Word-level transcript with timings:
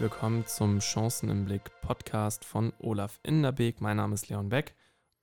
Willkommen 0.00 0.46
zum 0.46 0.78
Chancen 0.78 1.28
im 1.28 1.44
Blick 1.44 1.70
Podcast 1.82 2.46
von 2.46 2.72
Olaf 2.78 3.20
Inderbeek. 3.22 3.82
Mein 3.82 3.98
Name 3.98 4.14
ist 4.14 4.30
Leon 4.30 4.48
Beck 4.48 4.74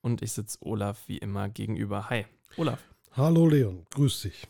und 0.01 0.21
ich 0.21 0.33
sitze 0.33 0.59
Olaf 0.61 1.07
wie 1.07 1.17
immer 1.17 1.49
gegenüber. 1.49 2.11
Hi, 2.11 2.27
Olaf. 2.57 2.83
Hallo 3.13 3.47
Leon, 3.47 3.87
grüß 3.89 4.21
dich. 4.21 4.47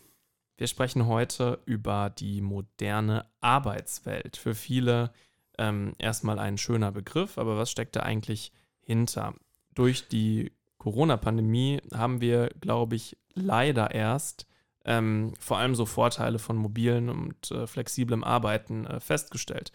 Wir 0.58 0.66
sprechen 0.66 1.06
heute 1.06 1.60
über 1.64 2.10
die 2.10 2.42
moderne 2.42 3.24
Arbeitswelt. 3.40 4.36
Für 4.36 4.54
viele 4.54 5.14
ähm, 5.56 5.94
erstmal 5.98 6.38
ein 6.38 6.58
schöner 6.58 6.92
Begriff, 6.92 7.38
aber 7.38 7.56
was 7.56 7.70
steckt 7.70 7.96
da 7.96 8.00
eigentlich 8.00 8.52
hinter? 8.80 9.32
Durch 9.74 10.08
die 10.08 10.52
Corona-Pandemie 10.76 11.80
haben 11.94 12.20
wir, 12.20 12.50
glaube 12.60 12.96
ich, 12.96 13.16
leider 13.32 13.92
erst 13.94 14.46
ähm, 14.84 15.32
vor 15.38 15.56
allem 15.56 15.74
so 15.74 15.86
Vorteile 15.86 16.38
von 16.38 16.58
mobilen 16.58 17.08
und 17.08 17.50
äh, 17.50 17.66
flexiblem 17.66 18.22
Arbeiten 18.22 18.84
äh, 18.84 19.00
festgestellt. 19.00 19.72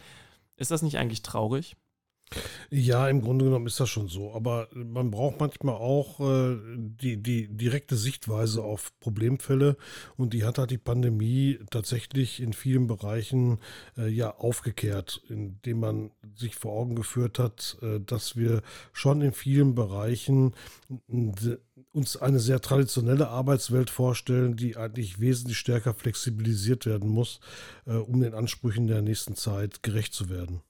Ist 0.55 0.71
das 0.71 0.81
nicht 0.81 0.97
eigentlich 0.97 1.21
traurig? 1.21 1.75
Ja, 2.69 3.07
im 3.07 3.21
Grunde 3.21 3.45
genommen 3.45 3.67
ist 3.67 3.79
das 3.79 3.89
schon 3.89 4.07
so. 4.07 4.33
Aber 4.33 4.67
man 4.73 5.11
braucht 5.11 5.39
manchmal 5.39 5.75
auch 5.75 6.19
äh, 6.19 6.57
die, 6.77 7.21
die 7.21 7.47
direkte 7.47 7.95
Sichtweise 7.95 8.63
auf 8.63 8.91
Problemfälle. 8.99 9.77
Und 10.17 10.33
die 10.33 10.43
hat 10.43 10.57
halt 10.57 10.71
die 10.71 10.77
Pandemie 10.77 11.59
tatsächlich 11.69 12.41
in 12.41 12.53
vielen 12.53 12.87
Bereichen 12.87 13.59
äh, 13.97 14.07
ja 14.07 14.35
aufgekehrt, 14.35 15.21
indem 15.29 15.79
man 15.79 16.11
sich 16.35 16.55
vor 16.55 16.73
Augen 16.73 16.95
geführt 16.95 17.39
hat, 17.39 17.77
äh, 17.81 17.99
dass 17.99 18.35
wir 18.35 18.61
schon 18.91 19.21
in 19.21 19.33
vielen 19.33 19.75
Bereichen 19.75 20.53
uns 21.91 22.17
eine 22.17 22.39
sehr 22.39 22.59
traditionelle 22.59 23.29
Arbeitswelt 23.29 23.89
vorstellen, 23.89 24.55
die 24.55 24.77
eigentlich 24.77 25.19
wesentlich 25.19 25.57
stärker 25.57 25.93
flexibilisiert 25.93 26.85
werden 26.85 27.09
muss, 27.09 27.39
äh, 27.85 27.93
um 27.93 28.21
den 28.21 28.33
Ansprüchen 28.33 28.87
der 28.87 29.01
nächsten 29.01 29.35
Zeit 29.35 29.83
gerecht 29.83 30.13
zu 30.13 30.29
werden. 30.29 30.61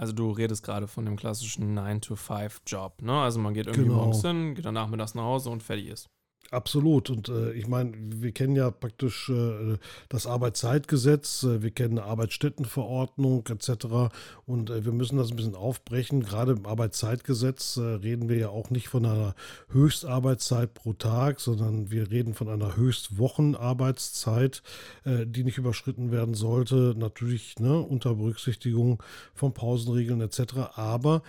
Also 0.00 0.14
du 0.14 0.30
redest 0.30 0.62
gerade 0.62 0.86
von 0.88 1.04
dem 1.04 1.16
klassischen 1.16 1.78
9-to-5-Job, 1.78 3.02
ne? 3.02 3.20
Also 3.20 3.38
man 3.38 3.52
geht 3.52 3.66
irgendwie 3.66 3.84
Genau. 3.84 3.96
morgens 3.98 4.22
hin, 4.22 4.54
geht 4.54 4.64
dann 4.64 4.72
nachmittags 4.72 5.14
nach 5.14 5.24
Hause 5.24 5.50
und 5.50 5.62
fertig 5.62 5.88
ist. 5.88 6.08
Absolut. 6.50 7.10
Und 7.10 7.28
äh, 7.28 7.52
ich 7.52 7.68
meine, 7.68 7.92
wir 7.96 8.32
kennen 8.32 8.56
ja 8.56 8.72
praktisch 8.72 9.28
äh, 9.28 9.78
das 10.08 10.26
Arbeitszeitgesetz, 10.26 11.44
äh, 11.44 11.62
wir 11.62 11.70
kennen 11.70 11.98
eine 11.98 12.08
Arbeitsstättenverordnung 12.08 13.46
etc. 13.46 14.10
Und 14.46 14.68
äh, 14.68 14.84
wir 14.84 14.90
müssen 14.90 15.16
das 15.16 15.30
ein 15.30 15.36
bisschen 15.36 15.54
aufbrechen. 15.54 16.24
Gerade 16.24 16.52
im 16.52 16.66
Arbeitszeitgesetz 16.66 17.76
äh, 17.76 17.82
reden 17.82 18.28
wir 18.28 18.36
ja 18.36 18.48
auch 18.48 18.70
nicht 18.70 18.88
von 18.88 19.06
einer 19.06 19.36
Höchstarbeitszeit 19.68 20.74
pro 20.74 20.92
Tag, 20.92 21.38
sondern 21.38 21.92
wir 21.92 22.10
reden 22.10 22.34
von 22.34 22.48
einer 22.48 22.76
Höchstwochenarbeitszeit, 22.76 24.64
äh, 25.04 25.26
die 25.26 25.44
nicht 25.44 25.58
überschritten 25.58 26.10
werden 26.10 26.34
sollte. 26.34 26.96
Natürlich 26.96 27.60
ne, 27.60 27.78
unter 27.78 28.16
Berücksichtigung 28.16 29.00
von 29.34 29.54
Pausenregeln 29.54 30.20
etc. 30.20 30.54
Aber 30.74 31.22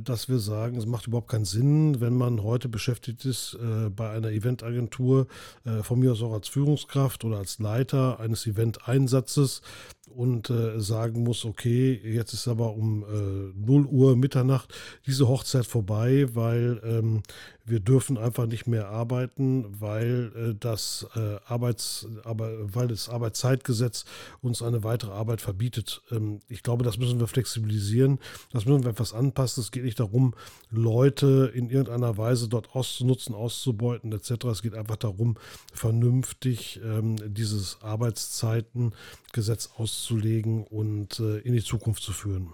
dass 0.00 0.28
wir 0.28 0.40
sagen, 0.40 0.76
es 0.76 0.86
macht 0.86 1.06
überhaupt 1.06 1.30
keinen 1.30 1.44
Sinn, 1.44 2.00
wenn 2.00 2.14
man 2.14 2.42
heute 2.42 2.68
beschäftigt 2.68 3.24
ist 3.24 3.56
bei 3.94 4.10
einer 4.10 4.32
Eventagentur, 4.50 5.26
äh, 5.64 5.82
von 5.82 6.00
mir 6.00 6.12
aus 6.12 6.22
auch 6.22 6.32
als 6.32 6.48
Führungskraft 6.48 7.24
oder 7.24 7.38
als 7.38 7.58
Leiter 7.58 8.20
eines 8.20 8.46
Eventeinsatzes 8.46 9.62
und 10.10 10.50
äh, 10.50 10.80
sagen 10.80 11.22
muss, 11.22 11.44
okay, 11.44 12.00
jetzt 12.04 12.32
ist 12.32 12.48
aber 12.48 12.74
um 12.74 13.04
äh, 13.04 13.66
0 13.66 13.86
Uhr 13.86 14.16
Mitternacht 14.16 14.74
diese 15.06 15.28
Hochzeit 15.28 15.66
vorbei, 15.66 16.26
weil 16.34 16.80
ähm, 16.84 17.22
wir 17.70 17.80
dürfen 17.80 18.18
einfach 18.18 18.46
nicht 18.46 18.66
mehr 18.66 18.88
arbeiten, 18.88 19.66
weil 19.80 20.32
äh, 20.34 20.54
das 20.58 21.06
äh, 21.14 21.36
Arbeits, 21.46 22.06
aber, 22.24 22.50
weil 22.74 22.88
das 22.88 23.08
Arbeitszeitgesetz 23.08 24.04
uns 24.42 24.60
eine 24.60 24.82
weitere 24.82 25.12
Arbeit 25.12 25.40
verbietet. 25.40 26.02
Ähm, 26.10 26.40
ich 26.48 26.62
glaube, 26.62 26.84
das 26.84 26.98
müssen 26.98 27.20
wir 27.20 27.28
flexibilisieren, 27.28 28.18
das 28.52 28.66
müssen 28.66 28.82
wir 28.82 28.90
etwas 28.90 29.14
anpassen. 29.14 29.62
Es 29.62 29.70
geht 29.70 29.84
nicht 29.84 30.00
darum, 30.00 30.34
Leute 30.70 31.50
in 31.54 31.70
irgendeiner 31.70 32.18
Weise 32.18 32.48
dort 32.48 32.74
auszunutzen, 32.74 33.34
auszubeuten 33.34 34.12
etc. 34.12 34.44
Es 34.46 34.62
geht 34.62 34.74
einfach 34.74 34.96
darum, 34.96 35.36
vernünftig 35.72 36.80
ähm, 36.84 37.16
dieses 37.32 37.78
Arbeitszeitengesetz 37.82 39.70
auszulegen 40.00 40.64
und 40.64 41.20
äh, 41.20 41.38
in 41.38 41.52
die 41.52 41.62
Zukunft 41.62 42.02
zu 42.02 42.12
führen. 42.12 42.52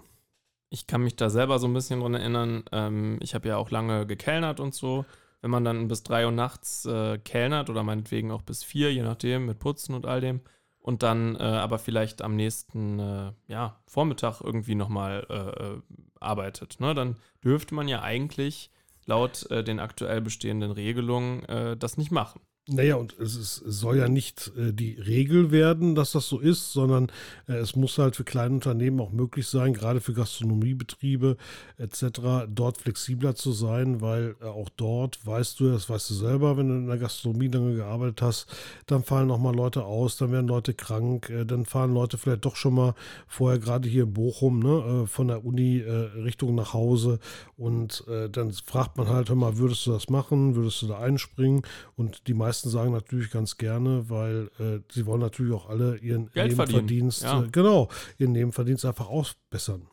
Ich 0.69 0.85
kann 0.85 1.01
mich 1.01 1.15
da 1.15 1.29
selber 1.29 1.59
so 1.59 1.67
ein 1.67 1.73
bisschen 1.73 2.01
dran 2.01 2.13
erinnern. 2.13 2.63
Ähm, 2.71 3.19
ich 3.21 3.33
habe 3.35 3.47
ja 3.47 3.57
auch 3.57 3.71
lange 3.71 4.05
gekellnert 4.05 4.59
und 4.59 4.73
so. 4.73 5.05
Wenn 5.41 5.51
man 5.51 5.63
dann 5.63 5.87
bis 5.87 6.03
drei 6.03 6.25
Uhr 6.25 6.31
nachts 6.31 6.85
äh, 6.85 7.17
kellnert 7.19 7.69
oder 7.69 7.83
meinetwegen 7.83 8.31
auch 8.31 8.41
bis 8.41 8.63
vier, 8.63 8.91
je 8.91 9.03
nachdem, 9.03 9.45
mit 9.45 9.59
Putzen 9.59 9.95
und 9.95 10.05
all 10.05 10.19
dem. 10.19 10.41
Und 10.79 11.03
dann 11.03 11.35
äh, 11.35 11.43
aber 11.43 11.79
vielleicht 11.79 12.21
am 12.21 12.35
nächsten 12.35 12.99
äh, 12.99 13.31
ja, 13.47 13.79
Vormittag 13.85 14.41
irgendwie 14.41 14.75
nochmal 14.75 15.25
äh, 15.29 15.35
äh, 15.35 15.81
arbeitet. 16.19 16.79
Ne? 16.79 16.93
Dann 16.93 17.15
dürfte 17.43 17.75
man 17.75 17.87
ja 17.87 18.01
eigentlich 18.01 18.71
laut 19.05 19.47
den 19.49 19.79
aktuell 19.79 20.19
bestehenden 20.19 20.71
Regelungen 20.71 21.77
das 21.79 21.95
nicht 21.95 22.11
machen. 22.11 22.41
Naja, 22.69 22.95
und 22.95 23.17
es, 23.17 23.35
ist, 23.37 23.61
es 23.61 23.79
soll 23.79 23.97
ja 23.97 24.09
nicht 24.09 24.51
äh, 24.57 24.73
die 24.73 24.99
Regel 24.99 25.51
werden, 25.51 25.95
dass 25.95 26.11
das 26.11 26.27
so 26.27 26.39
ist, 26.39 26.73
sondern 26.73 27.09
äh, 27.47 27.53
es 27.53 27.77
muss 27.77 27.97
halt 27.97 28.17
für 28.17 28.25
kleine 28.25 28.55
Unternehmen 28.55 28.99
auch 28.99 29.11
möglich 29.11 29.47
sein, 29.47 29.73
gerade 29.73 30.01
für 30.01 30.13
Gastronomiebetriebe 30.13 31.37
etc., 31.77 32.45
dort 32.49 32.77
flexibler 32.77 33.35
zu 33.35 33.53
sein, 33.53 34.01
weil 34.01 34.35
äh, 34.41 34.45
auch 34.45 34.67
dort 34.75 35.25
weißt 35.25 35.61
du, 35.61 35.71
das 35.71 35.89
weißt 35.89 36.09
du 36.09 36.13
selber, 36.15 36.57
wenn 36.57 36.67
du 36.67 36.75
in 36.75 36.87
der 36.87 36.97
Gastronomie 36.97 37.47
lange 37.47 37.75
gearbeitet 37.75 38.21
hast, 38.21 38.47
dann 38.85 39.01
fallen 39.01 39.31
auch 39.31 39.39
mal 39.39 39.55
Leute 39.55 39.85
aus, 39.85 40.17
dann 40.17 40.33
werden 40.33 40.47
Leute 40.47 40.73
krank, 40.73 41.29
äh, 41.29 41.45
dann 41.45 41.65
fahren 41.65 41.93
Leute 41.93 42.17
vielleicht 42.17 42.43
doch 42.43 42.57
schon 42.57 42.73
mal 42.73 42.95
vorher 43.27 43.59
gerade 43.59 43.87
hier 43.87 44.03
in 44.03 44.13
Bochum 44.13 44.59
ne, 44.59 45.03
äh, 45.03 45.07
von 45.07 45.29
der 45.29 45.45
Uni 45.45 45.79
äh, 45.79 45.91
Richtung 45.91 46.55
nach 46.55 46.73
Hause 46.73 47.19
und 47.55 48.03
dann 48.07 48.51
fragt 48.51 48.97
man 48.97 49.09
halt, 49.09 49.29
hör 49.29 49.35
mal, 49.35 49.57
würdest 49.57 49.85
du 49.85 49.91
das 49.91 50.09
machen, 50.09 50.55
würdest 50.55 50.81
du 50.81 50.87
da 50.87 50.99
einspringen 50.99 51.63
und 51.95 52.27
die 52.27 52.33
meisten 52.33 52.56
sagen 52.61 52.91
natürlich 52.91 53.31
ganz 53.31 53.57
gerne, 53.57 54.09
weil 54.09 54.49
äh, 54.59 54.79
sie 54.91 55.05
wollen 55.05 55.21
natürlich 55.21 55.53
auch 55.53 55.69
alle 55.69 55.97
ihren 55.97 56.31
Geld 56.31 56.57
Nebenverdienst, 56.57 57.23
ja. 57.23 57.43
äh, 57.43 57.47
genau, 57.49 57.89
ihren 58.17 58.31
Nebenverdienst 58.31 58.85
einfach 58.85 59.07
ausbessern. 59.07 59.87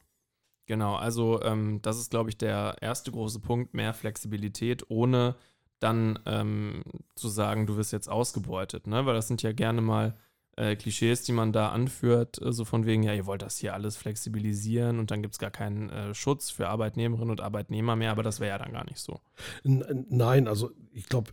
Genau, 0.66 0.94
also 0.94 1.42
ähm, 1.42 1.80
das 1.82 1.98
ist, 1.98 2.10
glaube 2.10 2.30
ich, 2.30 2.38
der 2.38 2.76
erste 2.80 3.10
große 3.12 3.40
Punkt, 3.40 3.74
mehr 3.74 3.92
Flexibilität, 3.92 4.84
ohne 4.88 5.36
dann 5.78 6.18
ähm, 6.24 6.82
zu 7.14 7.28
sagen, 7.28 7.66
du 7.66 7.76
wirst 7.76 7.92
jetzt 7.92 8.08
ausgebeutet, 8.08 8.86
ne? 8.86 9.04
Weil 9.04 9.14
das 9.14 9.28
sind 9.28 9.42
ja 9.42 9.52
gerne 9.52 9.82
mal 9.82 10.16
äh, 10.56 10.76
Klischees, 10.76 11.22
die 11.22 11.32
man 11.32 11.52
da 11.52 11.70
anführt, 11.70 12.40
äh, 12.40 12.52
so 12.52 12.64
von 12.64 12.86
wegen, 12.86 13.02
ja, 13.02 13.12
ihr 13.12 13.26
wollt 13.26 13.42
das 13.42 13.58
hier 13.58 13.74
alles 13.74 13.96
flexibilisieren 13.96 14.98
und 14.98 15.10
dann 15.10 15.20
gibt 15.20 15.34
es 15.34 15.38
gar 15.38 15.50
keinen 15.50 15.90
äh, 15.90 16.14
Schutz 16.14 16.50
für 16.50 16.68
Arbeitnehmerinnen 16.68 17.30
und 17.30 17.40
Arbeitnehmer 17.40 17.96
mehr, 17.96 18.12
aber 18.12 18.22
das 18.22 18.40
wäre 18.40 18.50
ja 18.50 18.58
dann 18.58 18.72
gar 18.72 18.84
nicht 18.84 19.00
so. 19.00 19.20
Nein, 19.64 20.48
also 20.48 20.70
ich 20.92 21.06
glaube, 21.06 21.32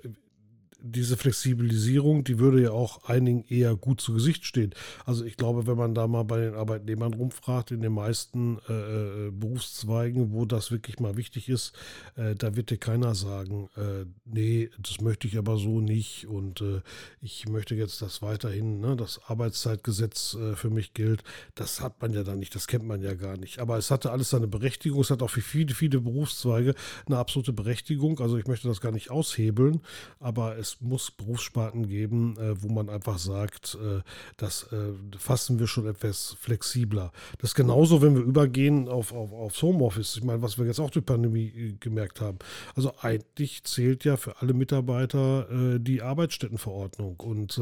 diese 0.81 1.17
Flexibilisierung, 1.17 2.23
die 2.23 2.39
würde 2.39 2.61
ja 2.61 2.71
auch 2.71 3.03
einigen 3.05 3.43
eher 3.45 3.75
gut 3.75 4.01
zu 4.01 4.13
Gesicht 4.13 4.45
stehen. 4.45 4.73
Also 5.05 5.23
ich 5.25 5.37
glaube, 5.37 5.67
wenn 5.67 5.77
man 5.77 5.93
da 5.93 6.07
mal 6.07 6.23
bei 6.23 6.39
den 6.39 6.55
Arbeitnehmern 6.55 7.13
rumfragt, 7.13 7.71
in 7.71 7.81
den 7.81 7.93
meisten 7.93 8.59
äh, 8.67 8.73
äh, 8.73 9.31
Berufszweigen, 9.31 10.31
wo 10.31 10.45
das 10.45 10.71
wirklich 10.71 10.99
mal 10.99 11.17
wichtig 11.17 11.49
ist, 11.49 11.73
äh, 12.15 12.35
da 12.35 12.55
wird 12.55 12.71
dir 12.71 12.77
keiner 12.77 13.15
sagen, 13.15 13.69
äh, 13.77 14.05
nee, 14.25 14.69
das 14.79 15.01
möchte 15.01 15.27
ich 15.27 15.37
aber 15.37 15.57
so 15.57 15.79
nicht 15.79 16.27
und 16.27 16.61
äh, 16.61 16.81
ich 17.21 17.47
möchte 17.47 17.75
jetzt, 17.75 18.01
dass 18.01 18.21
weiterhin 18.21 18.79
ne, 18.79 18.95
das 18.95 19.21
Arbeitszeitgesetz 19.27 20.35
äh, 20.35 20.55
für 20.55 20.69
mich 20.69 20.93
gilt. 20.93 21.23
Das 21.55 21.81
hat 21.81 22.01
man 22.01 22.13
ja 22.13 22.23
dann 22.23 22.39
nicht, 22.39 22.55
das 22.55 22.67
kennt 22.67 22.85
man 22.85 23.01
ja 23.01 23.13
gar 23.13 23.37
nicht. 23.37 23.59
Aber 23.59 23.77
es 23.77 23.91
hatte 23.91 24.11
alles 24.11 24.29
seine 24.31 24.47
Berechtigung, 24.47 25.01
es 25.01 25.11
hat 25.11 25.21
auch 25.21 25.29
für 25.29 25.41
viele, 25.41 25.73
viele 25.73 25.99
Berufszweige 25.99 26.73
eine 27.05 27.17
absolute 27.17 27.53
Berechtigung. 27.53 28.19
Also 28.19 28.37
ich 28.37 28.47
möchte 28.47 28.67
das 28.67 28.81
gar 28.81 28.91
nicht 28.91 29.11
aushebeln, 29.11 29.81
aber 30.19 30.57
es 30.57 30.70
muss 30.79 31.11
Berufssparten 31.11 31.87
geben, 31.87 32.37
äh, 32.37 32.61
wo 32.61 32.69
man 32.69 32.89
einfach 32.89 33.17
sagt, 33.17 33.77
äh, 33.81 34.01
das 34.37 34.63
äh, 34.71 34.93
fassen 35.17 35.59
wir 35.59 35.67
schon 35.67 35.87
etwas 35.87 36.35
flexibler. 36.39 37.11
Das 37.39 37.51
ist 37.51 37.55
genauso, 37.55 38.01
wenn 38.01 38.15
wir 38.15 38.23
übergehen 38.23 38.87
auf, 38.87 39.13
auf, 39.13 39.33
aufs 39.33 39.61
Homeoffice. 39.61 40.17
Ich 40.17 40.23
meine, 40.23 40.41
was 40.41 40.57
wir 40.57 40.65
jetzt 40.65 40.79
auch 40.79 40.89
durch 40.89 41.05
Pandemie 41.05 41.47
äh, 41.47 41.73
gemerkt 41.79 42.21
haben. 42.21 42.39
Also 42.75 42.93
eigentlich 43.01 43.63
zählt 43.63 44.05
ja 44.05 44.17
für 44.17 44.41
alle 44.41 44.53
Mitarbeiter 44.53 45.47
äh, 45.49 45.79
die 45.79 46.01
Arbeitsstättenverordnung. 46.01 47.19
Und 47.19 47.59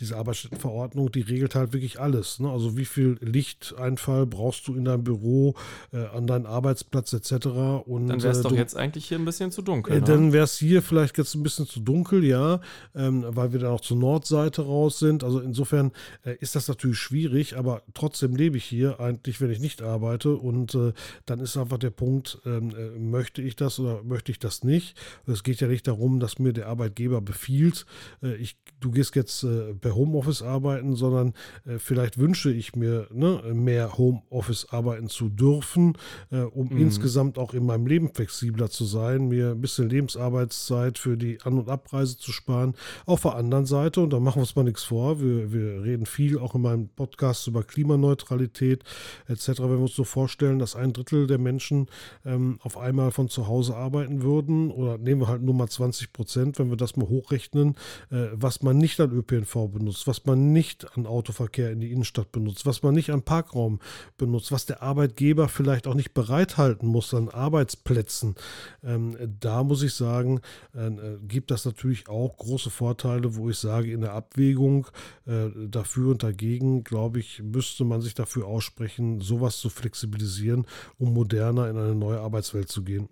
diese 0.00 0.16
Arbeitsstättenverordnung, 0.16 1.10
die 1.10 1.20
regelt 1.20 1.54
halt 1.54 1.72
wirklich 1.72 2.00
alles. 2.00 2.38
Ne? 2.38 2.50
Also 2.50 2.76
wie 2.76 2.84
viel 2.84 3.18
Lichteinfall 3.20 4.26
brauchst 4.26 4.68
du 4.68 4.74
in 4.74 4.84
deinem 4.84 5.04
Büro, 5.04 5.54
an 5.92 6.26
deinem 6.26 6.46
Arbeitsplatz 6.46 7.12
etc. 7.12 7.46
Und, 7.86 8.08
Dann 8.08 8.22
wäre 8.22 8.32
es 8.32 8.42
doch 8.42 8.52
jetzt 8.52 8.76
eigentlich 8.76 9.06
hier 9.06 9.18
ein 9.18 9.24
bisschen 9.24 9.50
zu 9.50 9.62
dunkel. 9.62 10.00
Ne? 10.00 10.02
Dann 10.02 10.32
wäre 10.32 10.44
es 10.44 10.58
hier 10.58 10.82
vielleicht 10.82 11.18
jetzt 11.18 11.34
ein 11.34 11.42
bisschen 11.42 11.66
zu 11.66 11.80
dunkel, 11.80 12.24
ja. 12.24 12.35
Näher, 12.36 12.60
ähm, 12.94 13.24
weil 13.28 13.52
wir 13.52 13.60
dann 13.60 13.70
auch 13.70 13.80
zur 13.80 13.96
Nordseite 13.96 14.62
raus 14.62 14.98
sind. 14.98 15.24
Also 15.24 15.40
insofern 15.40 15.92
äh, 16.24 16.36
ist 16.40 16.54
das 16.54 16.68
natürlich 16.68 16.98
schwierig, 16.98 17.56
aber 17.56 17.82
trotzdem 17.94 18.36
lebe 18.36 18.56
ich 18.56 18.64
hier 18.64 19.00
eigentlich, 19.00 19.40
wenn 19.40 19.50
ich 19.50 19.60
nicht 19.60 19.82
arbeite. 19.82 20.34
Und 20.36 20.74
äh, 20.74 20.92
dann 21.26 21.40
ist 21.40 21.56
einfach 21.56 21.78
der 21.78 21.90
Punkt, 21.90 22.38
ähm, 22.44 22.70
äh, 22.76 22.98
möchte 22.98 23.42
ich 23.42 23.56
das 23.56 23.78
oder 23.78 24.02
möchte 24.02 24.32
ich 24.32 24.38
das 24.38 24.64
nicht? 24.64 24.96
Es 25.26 25.42
geht 25.42 25.60
ja 25.60 25.68
nicht 25.68 25.86
darum, 25.86 26.20
dass 26.20 26.38
mir 26.38 26.52
der 26.52 26.68
Arbeitgeber 26.68 27.20
befiehlt, 27.20 27.86
äh, 28.22 28.34
ich, 28.36 28.56
du 28.80 28.90
gehst 28.90 29.14
jetzt 29.16 29.42
äh, 29.44 29.74
per 29.74 29.94
Homeoffice 29.94 30.42
arbeiten, 30.42 30.96
sondern 30.96 31.32
vielleicht 31.78 32.18
wünsche 32.18 32.50
ich 32.52 32.74
mir 32.76 33.08
ne, 33.12 33.42
mehr 33.54 33.96
Homeoffice 33.96 34.66
arbeiten 34.70 35.08
zu 35.08 35.28
dürfen, 35.28 35.96
um 36.30 36.68
mhm. 36.68 36.78
insgesamt 36.78 37.38
auch 37.38 37.54
in 37.54 37.64
meinem 37.64 37.86
Leben 37.86 38.12
flexibler 38.12 38.70
zu 38.70 38.84
sein, 38.84 39.28
mir 39.28 39.50
ein 39.50 39.60
bisschen 39.60 39.88
Lebensarbeitszeit 39.88 40.98
für 40.98 41.16
die 41.16 41.40
An- 41.42 41.58
und 41.58 41.68
Abreise 41.68 42.16
zu 42.18 42.25
sparen. 42.32 42.74
Auf 43.04 43.22
der 43.22 43.36
anderen 43.36 43.66
Seite, 43.66 44.00
und 44.00 44.12
da 44.12 44.20
machen 44.20 44.36
wir 44.36 44.42
uns 44.42 44.56
mal 44.56 44.64
nichts 44.64 44.84
vor, 44.84 45.20
wir, 45.20 45.52
wir 45.52 45.82
reden 45.82 46.06
viel 46.06 46.38
auch 46.38 46.54
in 46.54 46.62
meinem 46.62 46.88
Podcast 46.88 47.46
über 47.46 47.62
Klimaneutralität 47.62 48.84
etc., 49.28 49.48
wenn 49.60 49.70
wir 49.70 49.80
uns 49.80 49.94
so 49.94 50.04
vorstellen, 50.04 50.58
dass 50.58 50.76
ein 50.76 50.92
Drittel 50.92 51.26
der 51.26 51.38
Menschen 51.38 51.86
ähm, 52.24 52.58
auf 52.62 52.76
einmal 52.78 53.10
von 53.10 53.28
zu 53.28 53.46
Hause 53.46 53.76
arbeiten 53.76 54.22
würden, 54.22 54.70
oder 54.70 54.98
nehmen 54.98 55.20
wir 55.20 55.28
halt 55.28 55.42
nur 55.42 55.54
mal 55.54 55.68
20 55.68 56.12
Prozent, 56.12 56.58
wenn 56.58 56.70
wir 56.70 56.76
das 56.76 56.96
mal 56.96 57.08
hochrechnen, 57.08 57.76
äh, 58.10 58.28
was 58.32 58.62
man 58.62 58.78
nicht 58.78 59.00
an 59.00 59.12
ÖPNV 59.12 59.68
benutzt, 59.68 60.06
was 60.06 60.24
man 60.24 60.52
nicht 60.52 60.96
an 60.96 61.06
Autoverkehr 61.06 61.70
in 61.70 61.80
die 61.80 61.92
Innenstadt 61.92 62.32
benutzt, 62.32 62.66
was 62.66 62.82
man 62.82 62.94
nicht 62.94 63.10
an 63.10 63.22
Parkraum 63.22 63.80
benutzt, 64.16 64.52
was 64.52 64.66
der 64.66 64.82
Arbeitgeber 64.82 65.48
vielleicht 65.48 65.86
auch 65.86 65.94
nicht 65.94 66.14
bereithalten 66.14 66.88
muss 66.88 67.12
an 67.14 67.28
Arbeitsplätzen. 67.28 68.34
Ähm, 68.82 69.16
da 69.40 69.62
muss 69.62 69.82
ich 69.82 69.94
sagen, 69.94 70.40
äh, 70.74 70.86
äh, 70.86 71.18
gibt 71.26 71.50
das 71.50 71.64
natürlich 71.64 72.08
auch 72.08 72.15
große 72.16 72.70
Vorteile, 72.70 73.36
wo 73.36 73.50
ich 73.50 73.58
sage, 73.58 73.92
in 73.92 74.00
der 74.00 74.12
Abwägung 74.12 74.86
äh, 75.26 75.48
dafür 75.68 76.12
und 76.12 76.22
dagegen, 76.22 76.84
glaube 76.84 77.20
ich, 77.20 77.42
müsste 77.42 77.84
man 77.84 78.00
sich 78.00 78.14
dafür 78.14 78.46
aussprechen, 78.46 79.20
sowas 79.20 79.58
zu 79.58 79.70
flexibilisieren, 79.70 80.66
um 80.98 81.12
moderner 81.12 81.68
in 81.68 81.76
eine 81.76 81.94
neue 81.94 82.20
Arbeitswelt 82.20 82.68
zu 82.68 82.84
gehen. 82.84 83.08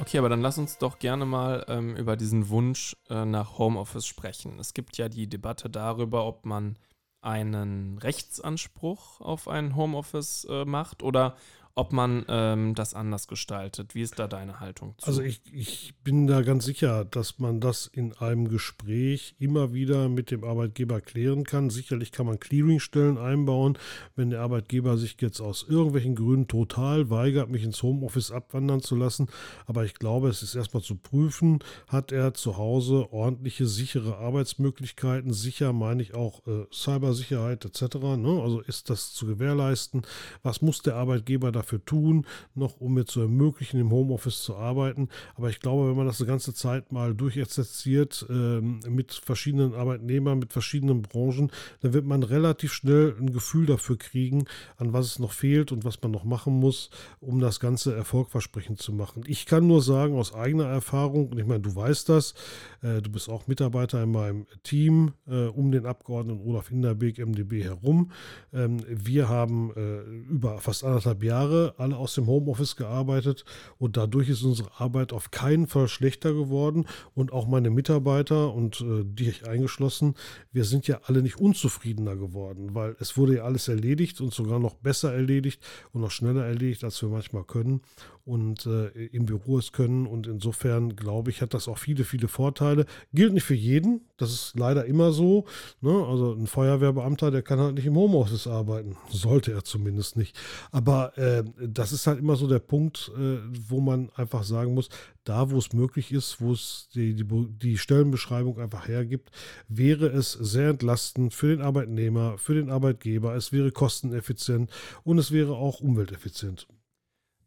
Okay, 0.00 0.18
aber 0.18 0.28
dann 0.28 0.42
lass 0.42 0.58
uns 0.58 0.78
doch 0.78 0.98
gerne 0.98 1.24
mal 1.24 1.64
ähm, 1.66 1.96
über 1.96 2.16
diesen 2.16 2.48
Wunsch 2.48 2.94
äh, 3.08 3.24
nach 3.24 3.58
Homeoffice 3.58 4.06
sprechen. 4.06 4.58
Es 4.58 4.74
gibt 4.74 4.98
ja 4.98 5.08
die 5.08 5.28
Debatte 5.28 5.70
darüber, 5.70 6.26
ob 6.26 6.44
man 6.44 6.76
einen 7.22 7.96
Rechtsanspruch 7.98 9.20
auf 9.20 9.48
ein 9.48 9.74
Homeoffice 9.74 10.46
äh, 10.50 10.64
macht 10.66 11.02
oder 11.02 11.36
ob 11.76 11.92
man 11.92 12.24
ähm, 12.28 12.74
das 12.74 12.94
anders 12.94 13.26
gestaltet. 13.26 13.96
Wie 13.96 14.02
ist 14.02 14.18
da 14.18 14.28
deine 14.28 14.60
Haltung 14.60 14.94
zu? 14.98 15.06
Also 15.08 15.22
ich, 15.22 15.40
ich 15.52 15.94
bin 16.04 16.28
da 16.28 16.42
ganz 16.42 16.64
sicher, 16.64 17.04
dass 17.04 17.40
man 17.40 17.60
das 17.60 17.88
in 17.88 18.12
einem 18.12 18.48
Gespräch 18.48 19.34
immer 19.40 19.72
wieder 19.72 20.08
mit 20.08 20.30
dem 20.30 20.44
Arbeitgeber 20.44 21.00
klären 21.00 21.42
kann. 21.42 21.70
Sicherlich 21.70 22.12
kann 22.12 22.26
man 22.26 22.38
Clearingstellen 22.38 23.18
einbauen, 23.18 23.76
wenn 24.14 24.30
der 24.30 24.42
Arbeitgeber 24.42 24.96
sich 24.96 25.16
jetzt 25.20 25.40
aus 25.40 25.66
irgendwelchen 25.68 26.14
Gründen 26.14 26.46
total 26.46 27.10
weigert, 27.10 27.50
mich 27.50 27.64
ins 27.64 27.82
Homeoffice 27.82 28.30
abwandern 28.30 28.80
zu 28.80 28.94
lassen. 28.94 29.26
Aber 29.66 29.84
ich 29.84 29.94
glaube, 29.94 30.28
es 30.28 30.44
ist 30.44 30.54
erstmal 30.54 30.82
zu 30.82 30.94
prüfen, 30.94 31.58
hat 31.88 32.12
er 32.12 32.34
zu 32.34 32.56
Hause 32.56 33.12
ordentliche, 33.12 33.66
sichere 33.66 34.18
Arbeitsmöglichkeiten. 34.18 35.32
Sicher 35.32 35.72
meine 35.72 36.02
ich 36.02 36.14
auch 36.14 36.46
äh, 36.46 36.66
Cybersicherheit 36.72 37.64
etc. 37.64 37.96
Ne? 38.16 38.40
Also 38.40 38.60
ist 38.60 38.90
das 38.90 39.12
zu 39.12 39.26
gewährleisten? 39.26 40.02
Was 40.44 40.62
muss 40.62 40.80
der 40.80 40.94
Arbeitgeber 40.94 41.50
dafür 41.50 41.63
dafür 41.64 41.84
tun, 41.84 42.26
noch 42.54 42.80
um 42.80 42.94
mir 42.94 43.04
zu 43.04 43.20
ermöglichen, 43.20 43.80
im 43.80 43.90
Homeoffice 43.90 44.42
zu 44.42 44.56
arbeiten. 44.56 45.08
Aber 45.34 45.50
ich 45.50 45.60
glaube, 45.60 45.88
wenn 45.88 45.96
man 45.96 46.06
das 46.06 46.18
die 46.18 46.26
ganze 46.26 46.54
Zeit 46.54 46.92
mal 46.92 47.14
durchexerziert 47.14 48.26
äh, 48.28 48.60
mit 48.60 49.12
verschiedenen 49.12 49.74
Arbeitnehmern, 49.74 50.38
mit 50.38 50.52
verschiedenen 50.52 51.02
Branchen, 51.02 51.50
dann 51.80 51.92
wird 51.92 52.04
man 52.04 52.22
relativ 52.22 52.72
schnell 52.72 53.14
ein 53.18 53.32
Gefühl 53.32 53.66
dafür 53.66 53.96
kriegen, 53.96 54.44
an 54.76 54.92
was 54.92 55.06
es 55.06 55.18
noch 55.18 55.32
fehlt 55.32 55.72
und 55.72 55.84
was 55.84 56.00
man 56.02 56.12
noch 56.12 56.24
machen 56.24 56.60
muss, 56.60 56.90
um 57.20 57.40
das 57.40 57.60
Ganze 57.60 57.94
erfolgversprechend 57.94 58.80
zu 58.80 58.92
machen. 58.92 59.24
Ich 59.26 59.46
kann 59.46 59.66
nur 59.66 59.82
sagen, 59.82 60.16
aus 60.16 60.34
eigener 60.34 60.66
Erfahrung, 60.66 61.28
und 61.28 61.38
ich 61.38 61.46
meine, 61.46 61.60
du 61.60 61.74
weißt 61.74 62.08
das, 62.08 62.34
äh, 62.82 63.00
du 63.00 63.10
bist 63.10 63.28
auch 63.28 63.46
Mitarbeiter 63.46 64.02
in 64.02 64.12
meinem 64.12 64.46
Team 64.62 65.12
äh, 65.26 65.46
um 65.46 65.72
den 65.72 65.86
Abgeordneten 65.86 66.46
Olaf 66.46 66.68
Hinderbeek, 66.68 67.18
MdB 67.18 67.64
herum. 67.64 68.10
Ähm, 68.52 68.80
wir 68.88 69.28
haben 69.28 69.72
äh, 69.76 70.00
über 70.30 70.58
fast 70.58 70.84
anderthalb 70.84 71.22
Jahre 71.22 71.53
Jahre 71.54 71.74
alle 71.78 71.96
aus 71.96 72.14
dem 72.14 72.26
Homeoffice 72.26 72.76
gearbeitet 72.76 73.44
und 73.78 73.96
dadurch 73.96 74.28
ist 74.28 74.42
unsere 74.42 74.70
Arbeit 74.78 75.12
auf 75.12 75.30
keinen 75.30 75.66
Fall 75.66 75.88
schlechter 75.88 76.32
geworden 76.32 76.86
und 77.14 77.32
auch 77.32 77.46
meine 77.46 77.70
Mitarbeiter 77.70 78.52
und 78.52 78.80
äh, 78.80 79.04
die 79.04 79.28
ich 79.28 79.48
eingeschlossen, 79.48 80.14
wir 80.52 80.64
sind 80.64 80.86
ja 80.86 81.00
alle 81.04 81.22
nicht 81.22 81.38
unzufriedener 81.38 82.16
geworden, 82.16 82.74
weil 82.74 82.96
es 83.00 83.16
wurde 83.16 83.36
ja 83.36 83.44
alles 83.44 83.68
erledigt 83.68 84.20
und 84.20 84.32
sogar 84.32 84.58
noch 84.58 84.74
besser 84.74 85.12
erledigt 85.12 85.62
und 85.92 86.00
noch 86.00 86.10
schneller 86.10 86.44
erledigt, 86.44 86.84
als 86.84 87.00
wir 87.02 87.08
manchmal 87.08 87.44
können 87.44 87.80
und 88.24 88.64
äh, 88.66 88.88
im 89.06 89.26
Büro 89.26 89.58
es 89.58 89.72
können. 89.72 90.06
Und 90.06 90.26
insofern 90.26 90.96
glaube 90.96 91.30
ich, 91.30 91.42
hat 91.42 91.52
das 91.52 91.68
auch 91.68 91.78
viele, 91.78 92.04
viele 92.04 92.28
Vorteile. 92.28 92.86
Gilt 93.12 93.34
nicht 93.34 93.44
für 93.44 93.54
jeden. 93.54 94.02
Das 94.16 94.32
ist 94.32 94.58
leider 94.58 94.86
immer 94.86 95.12
so. 95.12 95.44
Ne? 95.80 95.92
Also 95.92 96.32
ein 96.32 96.46
Feuerwehrbeamter, 96.46 97.30
der 97.30 97.42
kann 97.42 97.58
halt 97.58 97.74
nicht 97.74 97.86
im 97.86 97.96
Homeoffice 97.96 98.46
arbeiten. 98.46 98.96
Sollte 99.10 99.52
er 99.52 99.64
zumindest 99.64 100.16
nicht. 100.16 100.38
Aber 100.70 101.16
äh, 101.18 101.44
das 101.60 101.92
ist 101.92 102.06
halt 102.06 102.18
immer 102.18 102.36
so 102.36 102.48
der 102.48 102.60
Punkt, 102.60 103.12
äh, 103.16 103.38
wo 103.68 103.80
man 103.80 104.10
einfach 104.16 104.44
sagen 104.44 104.74
muss, 104.74 104.88
da 105.24 105.50
wo 105.50 105.58
es 105.58 105.72
möglich 105.72 106.12
ist, 106.12 106.40
wo 106.40 106.52
es 106.52 106.88
die, 106.94 107.14
die, 107.14 107.24
die 107.24 107.78
Stellenbeschreibung 107.78 108.58
einfach 108.58 108.88
hergibt, 108.88 109.30
wäre 109.68 110.06
es 110.06 110.32
sehr 110.32 110.70
entlastend 110.70 111.34
für 111.34 111.48
den 111.48 111.60
Arbeitnehmer, 111.60 112.38
für 112.38 112.54
den 112.54 112.70
Arbeitgeber. 112.70 113.34
Es 113.34 113.52
wäre 113.52 113.70
kosteneffizient 113.70 114.70
und 115.02 115.18
es 115.18 115.30
wäre 115.32 115.54
auch 115.54 115.80
umwelteffizient. 115.80 116.66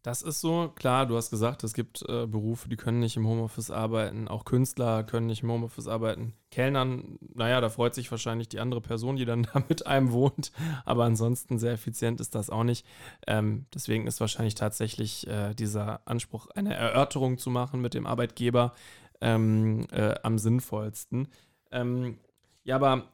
Das 0.07 0.21
ist 0.21 0.39
so. 0.39 0.71
Klar, 0.74 1.06
du 1.06 1.18
hast 1.18 1.31
gesagt, 1.31 1.65
es 1.65 1.74
gibt 1.74 2.01
äh, 2.07 2.27
Berufe, 2.27 2.69
die 2.69 2.77
können 2.77 3.01
nicht 3.01 3.18
im 3.18 3.27
Homeoffice 3.27 3.71
arbeiten. 3.71 4.30
Auch 4.30 4.45
Künstler 4.45 5.04
können 5.04 5.27
nicht 5.27 5.44
im 5.44 5.51
Homeoffice 5.51 5.89
arbeiten. 5.89 6.31
Kellnern, 6.50 7.19
naja, 7.33 7.59
da 7.59 7.68
freut 7.68 7.94
sich 7.94 8.09
wahrscheinlich 8.09 8.48
die 8.48 8.62
andere 8.62 8.80
Person, 8.80 9.18
die 9.18 9.25
dann 9.25 9.44
da 9.54 9.62
mit 9.68 9.86
einem 9.86 10.13
wohnt. 10.13 10.54
Aber 10.86 11.04
ansonsten 11.04 11.59
sehr 11.59 11.74
effizient 11.74 12.21
ist 12.21 12.36
das 12.36 12.50
auch 12.50 12.63
nicht. 12.63 12.86
Ähm, 13.27 13.65
deswegen 13.74 14.07
ist 14.07 14.21
wahrscheinlich 14.21 14.56
tatsächlich 14.56 15.27
äh, 15.27 15.54
dieser 15.54 16.00
Anspruch, 16.07 16.48
eine 16.51 16.74
Erörterung 16.74 17.38
zu 17.38 17.50
machen 17.50 17.81
mit 17.81 17.94
dem 17.94 18.07
Arbeitgeber 18.07 18.71
ähm, 19.19 19.88
äh, 19.92 20.15
am 20.24 20.38
sinnvollsten. 20.38 21.27
Ähm, 21.69 22.18
ja, 22.63 22.77
aber 22.77 23.12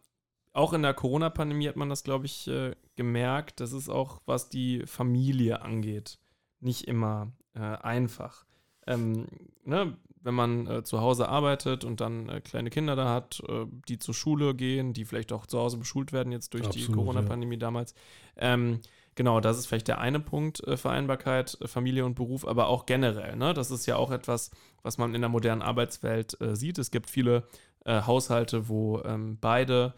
auch 0.52 0.74
in 0.74 0.84
der 0.84 0.94
Corona-Pandemie 0.94 1.70
hat 1.70 1.76
man 1.76 1.90
das, 1.90 2.04
glaube 2.04 2.28
ich, 2.28 2.48
äh, 2.48 2.76
gemerkt. 2.96 3.62
Das 3.62 3.74
ist 3.74 3.90
auch, 3.90 4.22
was 4.28 4.50
die 4.50 4.86
Familie 4.86 5.64
angeht 5.64 6.20
nicht 6.64 6.88
immer 6.88 7.32
äh, 7.56 7.60
einfach. 7.60 8.46
Ähm, 8.88 9.28
ne, 9.64 9.98
wenn 10.24 10.34
man 10.34 10.68
äh, 10.68 10.84
zu 10.84 11.02
Hause 11.02 11.28
arbeitet 11.30 11.84
und 11.84 12.02
dann 12.02 12.30
äh, 12.30 12.42
kleine 12.42 12.70
Kinder 12.70 12.96
da 12.96 13.14
hat, 13.14 13.44
äh, 13.48 13.66
die 13.88 14.00
zur 14.00 14.14
Schule 14.14 14.56
gehen, 14.56 14.94
die 14.94 15.06
vielleicht 15.06 15.32
auch 15.34 15.46
zu 15.46 15.60
Hause 15.60 15.78
beschult 15.78 16.14
werden, 16.14 16.32
jetzt 16.32 16.54
durch 16.54 16.66
Absolut, 16.66 16.88
die 16.88 16.92
Corona-Pandemie 16.94 17.56
ja. 17.56 17.60
damals. 17.60 17.94
Ähm, 18.38 18.80
genau, 19.16 19.42
das 19.42 19.58
ist 19.58 19.68
vielleicht 19.68 19.90
der 19.90 20.00
eine 20.00 20.20
Punkt, 20.20 20.66
äh, 20.66 20.78
Vereinbarkeit, 20.78 21.58
äh, 21.62 21.68
Familie 21.68 22.06
und 22.06 22.16
Beruf, 22.16 22.48
aber 22.48 22.68
auch 22.68 22.86
generell. 22.86 23.36
Ne? 23.36 23.54
Das 23.54 23.70
ist 23.70 23.86
ja 23.86 23.98
auch 23.98 24.12
etwas, 24.12 24.52
was 24.82 24.98
man 24.98 25.14
in 25.14 25.22
der 25.22 25.30
modernen 25.30 25.62
Arbeitswelt 25.62 26.38
sieht. 26.54 26.78
Es 26.78 26.92
gibt 26.92 27.10
viele 27.10 27.44
Haushalte, 27.86 28.70
wo 28.70 29.02
ähm, 29.04 29.38
beide 29.40 29.94